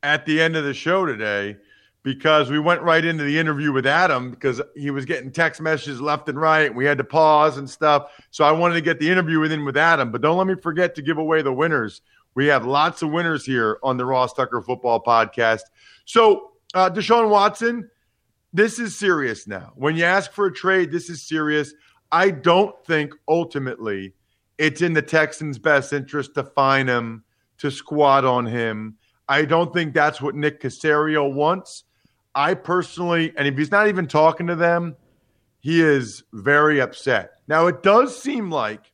at 0.00 0.24
the 0.24 0.40
end 0.40 0.54
of 0.54 0.62
the 0.62 0.74
show 0.74 1.04
today 1.04 1.56
because 2.02 2.50
we 2.50 2.58
went 2.58 2.82
right 2.82 3.04
into 3.04 3.22
the 3.24 3.38
interview 3.38 3.72
with 3.72 3.86
Adam 3.86 4.30
because 4.30 4.60
he 4.74 4.90
was 4.90 5.04
getting 5.04 5.30
text 5.30 5.60
messages 5.60 6.00
left 6.00 6.28
and 6.28 6.40
right. 6.40 6.74
We 6.74 6.84
had 6.84 6.98
to 6.98 7.04
pause 7.04 7.58
and 7.58 7.68
stuff. 7.68 8.10
So 8.30 8.44
I 8.44 8.50
wanted 8.52 8.74
to 8.74 8.80
get 8.80 8.98
the 8.98 9.08
interview 9.08 9.38
within 9.38 9.64
with 9.64 9.76
Adam, 9.76 10.10
but 10.10 10.20
don't 10.20 10.36
let 10.36 10.46
me 10.46 10.54
forget 10.60 10.94
to 10.96 11.02
give 11.02 11.18
away 11.18 11.42
the 11.42 11.52
winners. 11.52 12.02
We 12.34 12.46
have 12.46 12.66
lots 12.66 13.02
of 13.02 13.10
winners 13.10 13.44
here 13.44 13.78
on 13.82 13.96
the 13.96 14.04
Ross 14.04 14.32
Tucker 14.32 14.60
Football 14.62 15.02
Podcast. 15.02 15.62
So, 16.04 16.52
uh, 16.74 16.90
Deshaun 16.90 17.28
Watson, 17.28 17.88
this 18.52 18.78
is 18.78 18.98
serious 18.98 19.46
now. 19.46 19.72
When 19.76 19.96
you 19.96 20.04
ask 20.04 20.32
for 20.32 20.46
a 20.46 20.52
trade, 20.52 20.90
this 20.90 21.08
is 21.08 21.22
serious. 21.22 21.74
I 22.10 22.30
don't 22.30 22.74
think 22.86 23.14
ultimately 23.28 24.14
it's 24.58 24.82
in 24.82 24.92
the 24.92 25.02
Texans' 25.02 25.58
best 25.58 25.92
interest 25.92 26.34
to 26.34 26.44
fine 26.44 26.88
him, 26.88 27.24
to 27.58 27.70
squat 27.70 28.24
on 28.24 28.46
him. 28.46 28.96
I 29.28 29.44
don't 29.44 29.72
think 29.72 29.94
that's 29.94 30.20
what 30.20 30.34
Nick 30.34 30.60
Caserio 30.60 31.32
wants. 31.32 31.84
I 32.34 32.54
personally, 32.54 33.32
and 33.36 33.46
if 33.46 33.56
he's 33.56 33.70
not 33.70 33.88
even 33.88 34.06
talking 34.06 34.46
to 34.46 34.56
them, 34.56 34.96
he 35.60 35.80
is 35.80 36.24
very 36.32 36.80
upset. 36.80 37.32
Now, 37.46 37.66
it 37.66 37.82
does 37.82 38.20
seem 38.20 38.50
like 38.50 38.92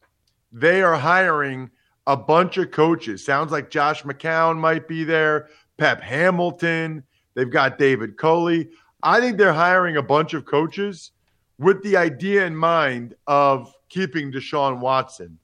they 0.53 0.83
are 0.83 0.97
hiring 0.97 1.71
a 2.07 2.17
bunch 2.17 2.57
of 2.59 2.71
coaches. 2.71 3.25
Sounds 3.25 3.53
like 3.53 3.71
Josh 3.71 4.03
McCown 4.03 4.59
might 4.59 4.89
be 4.89 5.05
there, 5.05 5.49
Pep 5.77 6.01
Hamilton. 6.01 7.05
They've 7.35 7.51
got 7.51 7.79
David 7.79 8.17
Culley. 8.17 8.71
I 9.03 9.21
think 9.21 9.39
they're 9.39 9.53
hiring 9.53 9.97
a 9.97 10.03
bunch 10.03 10.35
of 10.35 10.45
coaches 10.45 11.13
with 11.59 11.83
the 11.83 11.97
idea 11.97 12.45
in 12.47 12.57
mind 12.57 13.15
of 13.27 13.73
keeping 13.89 14.33
Deshaun 14.33 14.81
Watson 14.81 15.39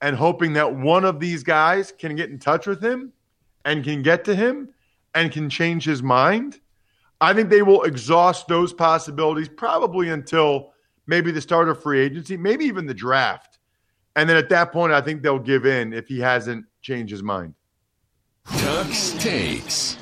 and 0.00 0.16
hoping 0.16 0.52
that 0.54 0.74
one 0.74 1.04
of 1.04 1.20
these 1.20 1.42
guys 1.42 1.92
can 1.92 2.16
get 2.16 2.30
in 2.30 2.38
touch 2.38 2.66
with 2.66 2.82
him 2.82 3.12
and 3.64 3.84
can 3.84 4.02
get 4.02 4.24
to 4.24 4.34
him 4.34 4.68
and 5.14 5.32
can 5.32 5.48
change 5.48 5.84
his 5.84 6.02
mind. 6.02 6.60
I 7.24 7.32
think 7.32 7.48
they 7.48 7.62
will 7.62 7.84
exhaust 7.84 8.48
those 8.48 8.74
possibilities 8.74 9.48
probably 9.48 10.10
until 10.10 10.72
maybe 11.06 11.30
the 11.30 11.40
start 11.40 11.70
of 11.70 11.82
free 11.82 12.00
agency, 12.00 12.36
maybe 12.36 12.66
even 12.66 12.84
the 12.84 12.92
draft. 12.92 13.58
And 14.14 14.28
then 14.28 14.36
at 14.36 14.50
that 14.50 14.72
point, 14.72 14.92
I 14.92 15.00
think 15.00 15.22
they'll 15.22 15.38
give 15.38 15.64
in 15.64 15.94
if 15.94 16.06
he 16.06 16.20
hasn't 16.20 16.66
changed 16.82 17.10
his 17.10 17.22
mind. 17.22 17.54
Tux 18.46 19.18
takes. 19.18 19.96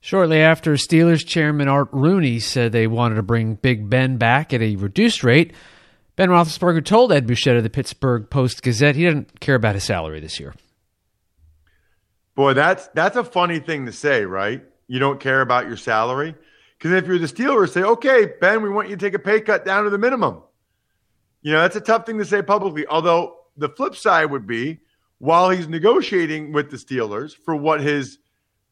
Shortly 0.00 0.40
after, 0.40 0.74
Steelers 0.74 1.26
chairman 1.26 1.66
Art 1.66 1.88
Rooney 1.90 2.38
said 2.38 2.70
they 2.70 2.86
wanted 2.86 3.16
to 3.16 3.22
bring 3.22 3.56
Big 3.56 3.90
Ben 3.90 4.18
back 4.18 4.54
at 4.54 4.62
a 4.62 4.76
reduced 4.76 5.24
rate. 5.24 5.52
Ben 6.14 6.28
Roethlisberger 6.28 6.84
told 6.84 7.12
Ed 7.12 7.26
Bouchette 7.26 7.56
of 7.56 7.64
the 7.64 7.70
Pittsburgh 7.70 8.30
Post 8.30 8.62
Gazette 8.62 8.94
he 8.94 9.04
doesn't 9.04 9.40
care 9.40 9.56
about 9.56 9.74
his 9.74 9.82
salary 9.82 10.20
this 10.20 10.38
year. 10.38 10.54
Boy, 12.36 12.54
that's 12.54 12.86
that's 12.94 13.16
a 13.16 13.24
funny 13.24 13.58
thing 13.58 13.86
to 13.86 13.92
say, 13.92 14.24
right? 14.24 14.62
You 14.88 14.98
don't 14.98 15.20
care 15.20 15.40
about 15.40 15.66
your 15.66 15.76
salary 15.76 16.34
because 16.78 16.92
if 16.92 17.06
you're 17.06 17.18
the 17.18 17.26
Steelers, 17.26 17.70
say, 17.70 17.82
"Okay, 17.82 18.32
Ben, 18.40 18.62
we 18.62 18.68
want 18.68 18.88
you 18.88 18.96
to 18.96 19.04
take 19.04 19.14
a 19.14 19.18
pay 19.18 19.40
cut 19.40 19.64
down 19.64 19.84
to 19.84 19.90
the 19.90 19.98
minimum." 19.98 20.42
You 21.42 21.52
know, 21.52 21.60
that's 21.60 21.76
a 21.76 21.80
tough 21.80 22.06
thing 22.06 22.18
to 22.18 22.24
say 22.24 22.42
publicly. 22.42 22.86
Although 22.86 23.36
the 23.56 23.68
flip 23.68 23.96
side 23.96 24.30
would 24.30 24.46
be, 24.46 24.80
while 25.18 25.50
he's 25.50 25.68
negotiating 25.68 26.52
with 26.52 26.70
the 26.70 26.76
Steelers 26.76 27.34
for 27.34 27.56
what 27.56 27.80
his 27.80 28.18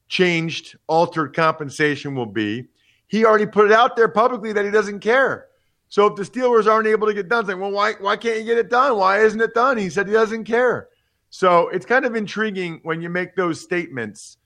changed, 0.09 0.77
altered 0.87 1.35
compensation 1.35 2.15
will 2.15 2.27
be, 2.27 2.69
he 3.07 3.25
already 3.25 3.47
put 3.47 3.67
it 3.67 3.73
out 3.73 3.97
there 3.97 4.09
publicly 4.09 4.53
that 4.53 4.65
he 4.65 4.71
doesn't 4.71 5.01
care. 5.01 5.47
So 5.89 6.07
if 6.07 6.17
the 6.17 6.23
Steelers 6.23 6.67
aren't 6.67 6.89
able 6.89 7.07
to 7.07 7.15
get 7.15 7.29
done, 7.29 7.47
saying, 7.47 7.61
well, 7.61 7.71
why, 7.71 7.93
why 8.01 8.17
can't 8.17 8.39
you 8.39 8.45
get 8.45 8.59
it 8.59 8.71
done? 8.71 8.97
Why 8.97 9.21
isn't 9.21 9.41
it 9.41 9.55
done? 9.55 9.79
He 9.79 9.89
said 9.89 10.07
he 10.07 10.13
doesn't 10.13 10.45
care. 10.45 10.89
So 11.31 11.69
it's 11.69 11.87
kind 11.87 12.05
of 12.05 12.15
intriguing 12.15 12.81
when 12.83 13.01
you 13.01 13.09
make 13.09 13.37
those 13.37 13.61
statements 13.61 14.37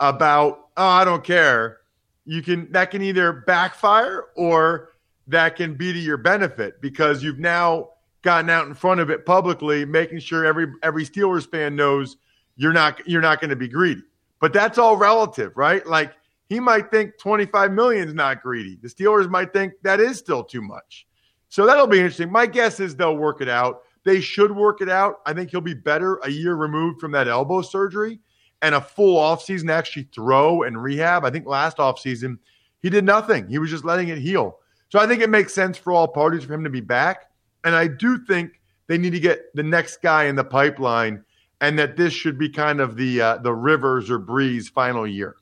about, 0.00 0.61
oh, 0.76 0.86
I 0.86 1.04
don't 1.04 1.24
care. 1.24 1.78
You 2.24 2.42
can 2.42 2.70
that 2.72 2.90
can 2.90 3.02
either 3.02 3.32
backfire 3.46 4.26
or 4.36 4.90
that 5.26 5.56
can 5.56 5.74
be 5.74 5.92
to 5.92 5.98
your 5.98 6.16
benefit 6.16 6.80
because 6.80 7.22
you've 7.22 7.38
now 7.38 7.90
gotten 8.22 8.48
out 8.48 8.68
in 8.68 8.74
front 8.74 9.00
of 9.00 9.10
it 9.10 9.26
publicly, 9.26 9.84
making 9.84 10.20
sure 10.20 10.44
every 10.44 10.66
every 10.82 11.04
Steelers 11.04 11.48
fan 11.50 11.74
knows 11.76 12.16
you're 12.56 12.72
not 12.72 13.06
you're 13.06 13.22
not 13.22 13.40
going 13.40 13.50
to 13.50 13.56
be 13.56 13.68
greedy. 13.68 14.02
But 14.40 14.52
that's 14.52 14.78
all 14.78 14.96
relative, 14.96 15.52
right? 15.56 15.86
Like 15.86 16.12
he 16.48 16.60
might 16.60 16.90
think 16.90 17.18
25 17.18 17.72
million 17.72 18.08
is 18.08 18.14
not 18.14 18.42
greedy. 18.42 18.78
The 18.82 18.88
Steelers 18.88 19.28
might 19.28 19.52
think 19.52 19.74
that 19.82 20.00
is 20.00 20.18
still 20.18 20.44
too 20.44 20.62
much. 20.62 21.06
So 21.48 21.66
that'll 21.66 21.86
be 21.86 21.98
interesting. 21.98 22.30
My 22.30 22.46
guess 22.46 22.80
is 22.80 22.96
they'll 22.96 23.16
work 23.16 23.40
it 23.40 23.48
out. 23.48 23.82
They 24.04 24.20
should 24.20 24.50
work 24.50 24.80
it 24.80 24.88
out. 24.88 25.16
I 25.26 25.32
think 25.32 25.50
he'll 25.50 25.60
be 25.60 25.74
better 25.74 26.16
a 26.24 26.30
year 26.30 26.54
removed 26.54 27.00
from 27.00 27.12
that 27.12 27.28
elbow 27.28 27.62
surgery 27.62 28.18
and 28.62 28.74
a 28.74 28.80
full 28.80 29.18
offseason 29.18 29.66
to 29.66 29.74
actually 29.74 30.08
throw 30.14 30.62
and 30.62 30.80
rehab. 30.82 31.24
I 31.24 31.30
think 31.30 31.46
last 31.46 31.76
offseason 31.76 32.38
he 32.80 32.88
did 32.88 33.04
nothing. 33.04 33.48
He 33.48 33.58
was 33.58 33.70
just 33.70 33.84
letting 33.84 34.08
it 34.08 34.18
heal. 34.18 34.58
So 34.88 34.98
I 34.98 35.06
think 35.06 35.22
it 35.22 35.30
makes 35.30 35.52
sense 35.52 35.76
for 35.76 35.92
all 35.92 36.08
parties 36.08 36.44
for 36.44 36.54
him 36.54 36.64
to 36.64 36.70
be 36.70 36.80
back. 36.80 37.30
And 37.64 37.74
I 37.74 37.88
do 37.88 38.24
think 38.24 38.60
they 38.86 38.98
need 38.98 39.12
to 39.12 39.20
get 39.20 39.54
the 39.54 39.62
next 39.62 40.02
guy 40.02 40.24
in 40.24 40.36
the 40.36 40.44
pipeline 40.44 41.24
and 41.60 41.78
that 41.78 41.96
this 41.96 42.12
should 42.12 42.38
be 42.38 42.48
kind 42.48 42.80
of 42.80 42.96
the 42.96 43.20
uh, 43.20 43.36
the 43.38 43.54
Rivers 43.54 44.10
or 44.10 44.18
Brees 44.18 44.68
final 44.70 45.06
year. 45.06 45.36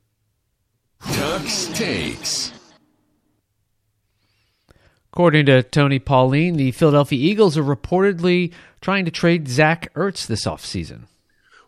Tux 1.02 1.74
takes. 1.74 2.52
According 5.12 5.46
to 5.46 5.62
Tony 5.62 5.98
Pauline, 5.98 6.56
the 6.56 6.70
Philadelphia 6.70 7.18
Eagles 7.18 7.58
are 7.58 7.64
reportedly 7.64 8.52
trying 8.80 9.04
to 9.06 9.10
trade 9.10 9.48
Zach 9.48 9.92
Ertz 9.94 10.26
this 10.26 10.44
offseason. 10.44 11.06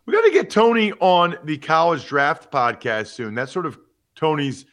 We 0.04 0.12
got 0.12 0.22
to 0.22 0.32
get 0.32 0.50
Tony 0.50 0.92
on 0.94 1.36
the 1.44 1.58
college 1.58 2.06
draft 2.06 2.50
podcast 2.50 3.08
soon. 3.08 3.34
That's 3.34 3.52
sort 3.52 3.66
of 3.66 3.78
Tony's 4.16 4.66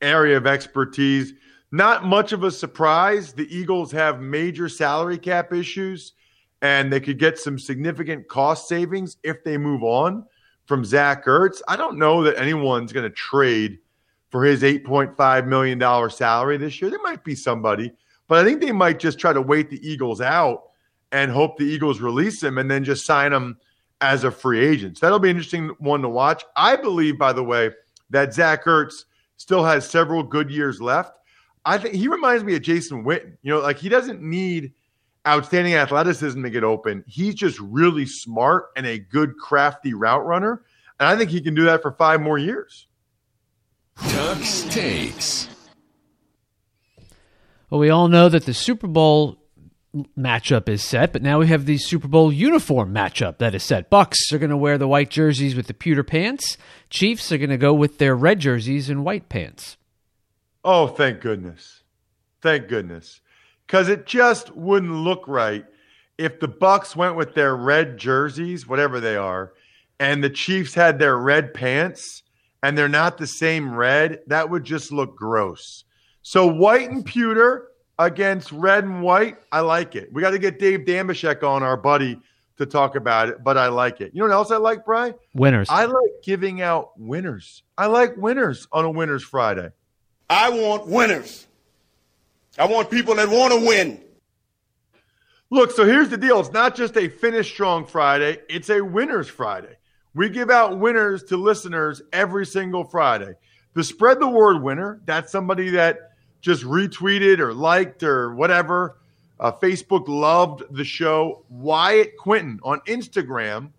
area 0.00 0.36
of 0.36 0.46
expertise. 0.46 1.32
Not 1.72 2.04
much 2.04 2.32
of 2.32 2.44
a 2.44 2.50
surprise. 2.52 3.32
The 3.32 3.52
Eagles 3.54 3.90
have 3.90 4.20
major 4.20 4.68
salary 4.68 5.18
cap 5.18 5.52
issues, 5.52 6.12
and 6.62 6.92
they 6.92 7.00
could 7.00 7.18
get 7.18 7.36
some 7.36 7.58
significant 7.58 8.28
cost 8.28 8.68
savings 8.68 9.16
if 9.24 9.42
they 9.42 9.58
move 9.58 9.82
on 9.82 10.24
from 10.66 10.84
Zach 10.84 11.24
Ertz. 11.24 11.60
I 11.66 11.74
don't 11.74 11.98
know 11.98 12.22
that 12.22 12.38
anyone's 12.38 12.92
going 12.92 13.08
to 13.08 13.14
trade 13.14 13.78
for 14.30 14.44
his 14.44 14.62
$8.5 14.62 15.46
million 15.46 16.10
salary 16.10 16.58
this 16.58 16.80
year. 16.80 16.90
There 16.90 17.02
might 17.02 17.24
be 17.24 17.34
somebody, 17.34 17.92
but 18.28 18.38
I 18.38 18.44
think 18.44 18.60
they 18.60 18.72
might 18.72 19.00
just 19.00 19.18
try 19.18 19.32
to 19.32 19.42
wait 19.42 19.68
the 19.68 19.84
Eagles 19.84 20.20
out 20.20 20.62
and 21.10 21.30
hope 21.30 21.56
the 21.56 21.64
Eagles 21.64 22.00
release 22.00 22.40
him 22.40 22.58
and 22.58 22.70
then 22.70 22.84
just 22.84 23.04
sign 23.04 23.32
him 23.32 23.56
as 24.00 24.24
a 24.24 24.30
free 24.30 24.64
agent. 24.64 24.98
So 24.98 25.06
that'll 25.06 25.18
be 25.18 25.30
an 25.30 25.36
interesting 25.36 25.70
one 25.78 26.02
to 26.02 26.08
watch. 26.08 26.44
I 26.56 26.76
believe, 26.76 27.18
by 27.18 27.32
the 27.32 27.42
way, 27.42 27.70
that 28.10 28.34
Zach 28.34 28.64
Ertz 28.64 29.04
still 29.36 29.64
has 29.64 29.88
several 29.88 30.22
good 30.22 30.50
years 30.50 30.80
left. 30.80 31.18
I 31.64 31.78
think 31.78 31.94
he 31.94 32.08
reminds 32.08 32.44
me 32.44 32.54
of 32.54 32.62
Jason 32.62 33.04
Witten. 33.04 33.36
You 33.42 33.54
know, 33.54 33.60
like 33.60 33.78
he 33.78 33.88
doesn't 33.88 34.22
need 34.22 34.72
outstanding 35.26 35.74
athleticism 35.74 36.42
to 36.42 36.50
get 36.50 36.62
open. 36.62 37.04
He's 37.06 37.34
just 37.34 37.58
really 37.58 38.06
smart 38.06 38.66
and 38.76 38.86
a 38.86 38.98
good, 38.98 39.36
crafty 39.36 39.92
route 39.92 40.24
runner. 40.24 40.62
And 41.00 41.08
I 41.08 41.16
think 41.16 41.30
he 41.30 41.40
can 41.40 41.54
do 41.54 41.64
that 41.64 41.82
for 41.82 41.92
five 41.92 42.20
more 42.20 42.38
years. 42.38 42.86
Tux 43.98 44.70
takes. 44.70 45.48
Well, 47.70 47.80
we 47.80 47.90
all 47.90 48.08
know 48.08 48.28
that 48.28 48.44
the 48.44 48.54
Super 48.54 48.86
Bowl 48.86 49.38
matchup 50.18 50.68
is 50.68 50.82
set, 50.82 51.12
but 51.12 51.22
now 51.22 51.38
we 51.38 51.46
have 51.48 51.66
the 51.66 51.78
Super 51.78 52.08
Bowl 52.08 52.32
uniform 52.32 52.92
matchup 52.92 53.38
that 53.38 53.54
is 53.54 53.62
set. 53.62 53.90
Bucks 53.90 54.32
are 54.32 54.38
going 54.38 54.50
to 54.50 54.56
wear 54.56 54.78
the 54.78 54.88
white 54.88 55.10
jerseys 55.10 55.54
with 55.54 55.66
the 55.66 55.74
pewter 55.74 56.04
pants. 56.04 56.56
Chiefs 56.90 57.30
are 57.32 57.38
going 57.38 57.50
to 57.50 57.56
go 57.56 57.72
with 57.72 57.98
their 57.98 58.14
red 58.14 58.40
jerseys 58.40 58.90
and 58.90 59.04
white 59.04 59.28
pants. 59.28 59.76
Oh, 60.64 60.86
thank 60.86 61.20
goodness. 61.20 61.82
Thank 62.42 62.68
goodness. 62.68 63.20
Cuz 63.68 63.88
it 63.88 64.06
just 64.06 64.54
wouldn't 64.54 64.92
look 64.92 65.24
right 65.26 65.64
if 66.18 66.40
the 66.40 66.48
Bucks 66.48 66.94
went 66.94 67.16
with 67.16 67.34
their 67.34 67.56
red 67.56 67.98
jerseys, 67.98 68.66
whatever 68.66 69.00
they 69.00 69.16
are, 69.16 69.52
and 69.98 70.22
the 70.22 70.30
Chiefs 70.30 70.74
had 70.74 70.98
their 70.98 71.16
red 71.16 71.54
pants 71.54 72.22
and 72.62 72.76
they're 72.76 72.88
not 72.88 73.18
the 73.18 73.26
same 73.26 73.74
red. 73.74 74.20
That 74.26 74.50
would 74.50 74.64
just 74.64 74.90
look 74.90 75.16
gross. 75.16 75.84
So 76.22 76.46
white 76.46 76.90
and 76.90 77.04
pewter 77.04 77.68
against 77.98 78.52
red 78.52 78.84
and 78.84 79.02
white, 79.02 79.36
I 79.50 79.60
like 79.60 79.96
it. 79.96 80.12
We 80.12 80.22
got 80.22 80.30
to 80.30 80.38
get 80.38 80.58
Dave 80.58 80.80
Dameshek 80.80 81.42
on, 81.42 81.62
our 81.62 81.76
buddy, 81.76 82.20
to 82.58 82.66
talk 82.66 82.96
about 82.96 83.28
it, 83.28 83.42
but 83.44 83.58
I 83.58 83.68
like 83.68 84.00
it. 84.00 84.12
You 84.14 84.20
know 84.20 84.28
what 84.28 84.34
else 84.34 84.50
I 84.50 84.56
like, 84.56 84.84
Brian? 84.84 85.14
Winners. 85.34 85.68
I 85.70 85.84
like 85.84 86.22
giving 86.22 86.62
out 86.62 86.98
winners. 86.98 87.62
I 87.76 87.86
like 87.86 88.16
winners 88.16 88.66
on 88.72 88.84
a 88.84 88.90
Winners 88.90 89.22
Friday. 89.22 89.70
I 90.28 90.50
want 90.50 90.86
winners. 90.86 91.46
I 92.58 92.66
want 92.66 92.90
people 92.90 93.14
that 93.16 93.28
want 93.28 93.52
to 93.52 93.66
win. 93.66 94.00
Look, 95.50 95.70
so 95.70 95.84
here's 95.84 96.08
the 96.08 96.16
deal. 96.16 96.40
It's 96.40 96.50
not 96.50 96.74
just 96.74 96.96
a 96.96 97.08
finish 97.08 97.50
strong 97.50 97.86
Friday, 97.86 98.38
it's 98.48 98.70
a 98.70 98.80
winners 98.80 99.28
Friday. 99.28 99.76
We 100.14 100.30
give 100.30 100.50
out 100.50 100.78
winners 100.78 101.22
to 101.24 101.36
listeners 101.36 102.00
every 102.12 102.46
single 102.46 102.84
Friday. 102.84 103.34
The 103.74 103.84
spread 103.84 104.18
the 104.18 104.26
word 104.26 104.62
winner, 104.62 105.02
that's 105.04 105.30
somebody 105.30 105.70
that 105.70 106.12
just 106.40 106.64
retweeted 106.64 107.38
or 107.38 107.52
liked 107.52 108.02
or 108.02 108.34
whatever. 108.34 108.98
Uh, 109.38 109.52
Facebook 109.52 110.08
loved 110.08 110.62
the 110.70 110.84
show. 110.84 111.42
Wyatt 111.50 112.16
Quinton 112.16 112.58
on 112.62 112.80
Instagram, 112.80 113.70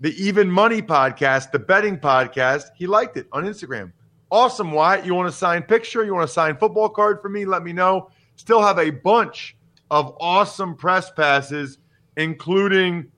the 0.00 0.14
Even 0.22 0.50
Money 0.50 0.80
podcast, 0.80 1.50
the 1.50 1.58
betting 1.58 1.98
podcast, 1.98 2.64
he 2.74 2.86
liked 2.86 3.16
it 3.16 3.26
on 3.32 3.44
Instagram. 3.44 3.92
Awesome, 4.30 4.72
Wyatt. 4.72 5.06
You 5.06 5.14
want 5.14 5.28
a 5.28 5.32
signed 5.32 5.68
picture? 5.68 6.04
You 6.04 6.14
want 6.14 6.24
a 6.24 6.32
signed 6.32 6.58
football 6.58 6.88
card 6.88 7.20
for 7.20 7.28
me? 7.28 7.44
Let 7.44 7.62
me 7.62 7.72
know. 7.72 8.10
Still 8.36 8.62
have 8.62 8.78
a 8.78 8.90
bunch 8.90 9.56
of 9.90 10.14
awesome 10.20 10.74
press 10.76 11.10
passes, 11.10 11.78
including 12.16 13.10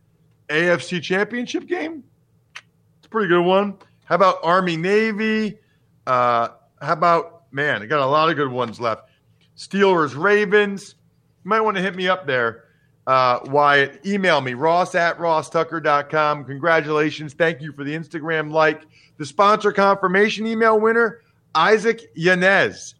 AFC 0.49 1.03
Championship 1.03 1.67
game. 1.67 2.05
It's 2.55 3.07
a 3.07 3.09
pretty 3.09 3.29
good 3.29 3.45
one. 3.45 3.77
How 4.05 4.15
about 4.17 4.39
Army 4.43 4.77
Navy? 4.77 5.59
Uh, 6.07 6.49
how 6.81 6.93
about 6.93 7.40
man? 7.53 7.83
I 7.83 7.87
got 7.87 8.01
a 8.01 8.07
lot 8.07 8.31
of 8.31 8.37
good 8.37 8.51
ones 8.51 8.81
left. 8.81 9.09
Steelers 9.57 10.21
Ravens. 10.21 10.95
You 11.45 11.49
might 11.49 11.61
want 11.61 11.77
to 11.77 11.83
hit 11.83 11.95
me 11.97 12.09
up 12.09 12.27
there. 12.27 12.65
Uh, 13.07 13.41
Wyatt, 13.47 14.07
email 14.07 14.41
me, 14.41 14.55
ross 14.55 14.95
at 14.95 15.19
rosstucker.com. 15.19 16.45
Congratulations. 16.45 17.33
Thank 17.33 17.61
you 17.61 17.73
for 17.73 17.85
the 17.85 17.95
Instagram 17.95 18.53
like. 18.53 18.83
The 19.17 19.27
sponsor 19.27 19.73
confirmation 19.73 20.47
email 20.47 20.81
winner, 20.81 21.21
Isaac 21.55 22.11
Yanez, 22.15 22.95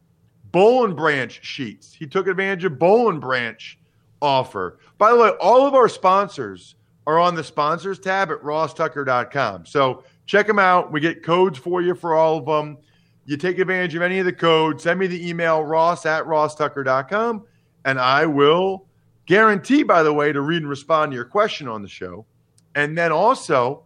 Bolin 0.53 0.95
Branch 0.95 1.39
Sheets. 1.43 1.95
He 1.95 2.07
took 2.07 2.27
advantage 2.27 2.65
of 2.65 2.73
Bolin 2.73 3.21
Branch 3.21 3.79
offer. 4.21 4.79
By 4.99 5.13
the 5.13 5.19
way, 5.19 5.31
all 5.41 5.67
of 5.67 5.75
our 5.75 5.89
sponsors 5.89 6.75
are 7.07 7.19
on 7.19 7.35
the 7.35 7.45
sponsors 7.45 7.99
tab 7.99 8.31
at 8.31 8.43
rosstucker.com. 8.43 9.67
So 9.67 10.05
check 10.27 10.47
them 10.47 10.59
out. 10.59 10.93
We 10.93 11.01
get 11.01 11.23
codes 11.23 11.59
for 11.59 11.81
you 11.83 11.95
for 11.95 12.15
all 12.15 12.39
of 12.39 12.47
them. 12.47 12.79
You 13.25 13.37
take 13.37 13.59
advantage 13.59 13.95
of 13.95 14.03
any 14.03 14.19
of 14.19 14.27
the 14.27 14.33
code, 14.33 14.81
Send 14.81 14.99
me 14.99 15.07
the 15.07 15.29
email, 15.29 15.63
ross 15.63 16.07
at 16.07 16.25
rosstucker.com, 16.25 17.45
and 17.85 18.01
I 18.01 18.27
will 18.27 18.87
guarantee, 19.27 19.83
by 19.83 20.03
the 20.03 20.13
way, 20.13 20.33
to 20.33 20.41
read 20.41 20.63
and 20.63 20.69
respond 20.69 21.13
to 21.13 21.17
your 21.17 21.25
question 21.25 21.69
on 21.69 21.83
the 21.83 21.89
show. 21.89 22.27
And 22.75 22.97
then 22.97 23.13
also, 23.13 23.85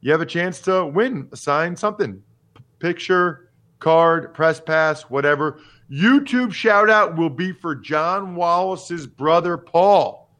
you 0.00 0.10
have 0.12 0.20
a 0.20 0.26
chance 0.26 0.60
to 0.62 0.86
win, 0.86 1.28
sign 1.34 1.76
something 1.76 2.22
picture, 2.78 3.50
card, 3.78 4.34
press 4.34 4.60
pass, 4.60 5.02
whatever. 5.02 5.60
YouTube 5.90 6.52
shout 6.52 6.90
out 6.90 7.16
will 7.16 7.30
be 7.30 7.52
for 7.52 7.74
John 7.74 8.34
Wallace's 8.34 9.06
brother, 9.06 9.56
Paul. 9.56 10.30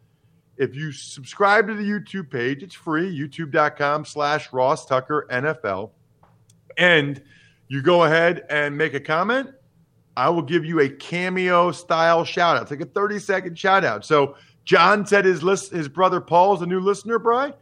If 0.57 0.75
you 0.75 0.93
subscribe 0.93 1.67
to 1.69 1.75
the 1.75 1.83
YouTube 1.83 2.31
page, 2.31 2.63
it's 2.63 2.75
free, 2.75 3.17
youtube.com 3.17 4.05
slash 4.05 4.53
Ross 4.53 4.87
Tucker 4.87 5.27
NFL. 5.31 5.91
And 6.77 7.23
you 7.73 7.81
go 7.81 8.05
ahead 8.05 8.45
and 8.51 8.77
make 8.77 8.93
a 8.93 9.01
comment, 9.01 9.49
I 10.15 10.29
will 10.29 10.43
give 10.43 10.63
you 10.63 10.81
a 10.81 10.91
cameo 10.91 11.73
style 11.73 12.23
shout 12.23 12.59
out. 12.59 12.65
It's 12.65 12.71
like 12.71 12.83
a 12.83 12.85
30 12.85 13.19
second 13.19 13.59
shout 13.59 13.83
out. 13.83 14.05
So 14.05 14.37
John 14.67 15.07
said 15.07 15.25
his 15.25 15.43
list, 15.43 15.73
his 15.73 15.89
brother 15.89 16.21
Paul 16.21 16.55
is 16.55 16.61
a 16.61 16.67
new 16.67 16.81
listener, 16.81 17.19
Bry. 17.19 17.55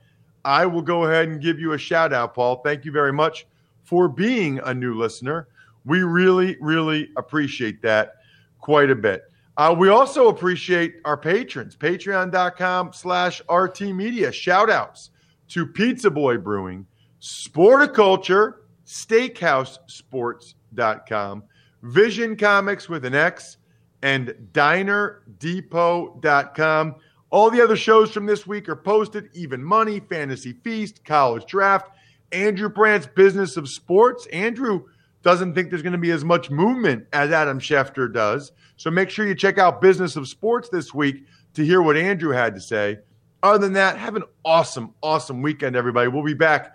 I 0.44 0.66
will 0.66 0.82
go 0.82 1.04
ahead 1.04 1.28
and 1.28 1.40
give 1.40 1.60
you 1.60 1.74
a 1.74 1.78
shout 1.78 2.12
out, 2.12 2.34
Paul. 2.34 2.60
Thank 2.64 2.84
you 2.84 2.90
very 2.90 3.12
much 3.12 3.46
for 3.84 4.08
being 4.08 4.58
a 4.64 4.74
new 4.74 4.94
listener. 4.94 5.46
We 5.84 6.02
really, 6.02 6.56
really 6.60 7.10
appreciate 7.16 7.80
that 7.82 8.16
quite 8.58 8.90
a 8.90 8.96
bit. 8.96 9.22
Uh, 9.56 9.76
we 9.78 9.90
also 9.90 10.26
appreciate 10.26 10.96
our 11.04 11.16
patrons, 11.16 11.76
patreon.com 11.76 12.92
slash 12.94 13.42
RT 13.48 13.82
Media. 13.82 14.32
Shout 14.32 14.70
outs 14.70 15.10
to 15.50 15.66
Pizza 15.66 16.10
Boy 16.10 16.36
Brewing, 16.36 16.84
Sporticulture, 17.20 18.54
SteakhouseSports.com, 18.90 21.42
Vision 21.82 22.36
Comics 22.36 22.88
with 22.88 23.04
an 23.04 23.14
X, 23.14 23.58
and 24.02 24.34
DinerDepot.com. 24.52 26.96
All 27.30 27.50
the 27.50 27.62
other 27.62 27.76
shows 27.76 28.10
from 28.10 28.26
this 28.26 28.48
week 28.48 28.68
are 28.68 28.74
posted 28.74 29.28
Even 29.32 29.62
Money, 29.62 30.00
Fantasy 30.00 30.54
Feast, 30.64 31.04
College 31.04 31.46
Draft, 31.46 31.88
Andrew 32.32 32.68
Brandt's 32.68 33.06
Business 33.06 33.56
of 33.56 33.68
Sports. 33.68 34.26
Andrew 34.32 34.86
doesn't 35.22 35.54
think 35.54 35.70
there's 35.70 35.82
going 35.82 35.92
to 35.92 35.98
be 35.98 36.10
as 36.10 36.24
much 36.24 36.50
movement 36.50 37.06
as 37.12 37.30
Adam 37.30 37.60
Schefter 37.60 38.12
does. 38.12 38.50
So 38.76 38.90
make 38.90 39.08
sure 39.08 39.24
you 39.24 39.36
check 39.36 39.58
out 39.58 39.80
Business 39.80 40.16
of 40.16 40.26
Sports 40.26 40.68
this 40.68 40.92
week 40.92 41.22
to 41.54 41.64
hear 41.64 41.80
what 41.80 41.96
Andrew 41.96 42.32
had 42.32 42.56
to 42.56 42.60
say. 42.60 42.98
Other 43.44 43.58
than 43.58 43.74
that, 43.74 43.98
have 43.98 44.16
an 44.16 44.24
awesome, 44.44 44.94
awesome 45.00 45.42
weekend, 45.42 45.76
everybody. 45.76 46.08
We'll 46.08 46.24
be 46.24 46.34
back 46.34 46.74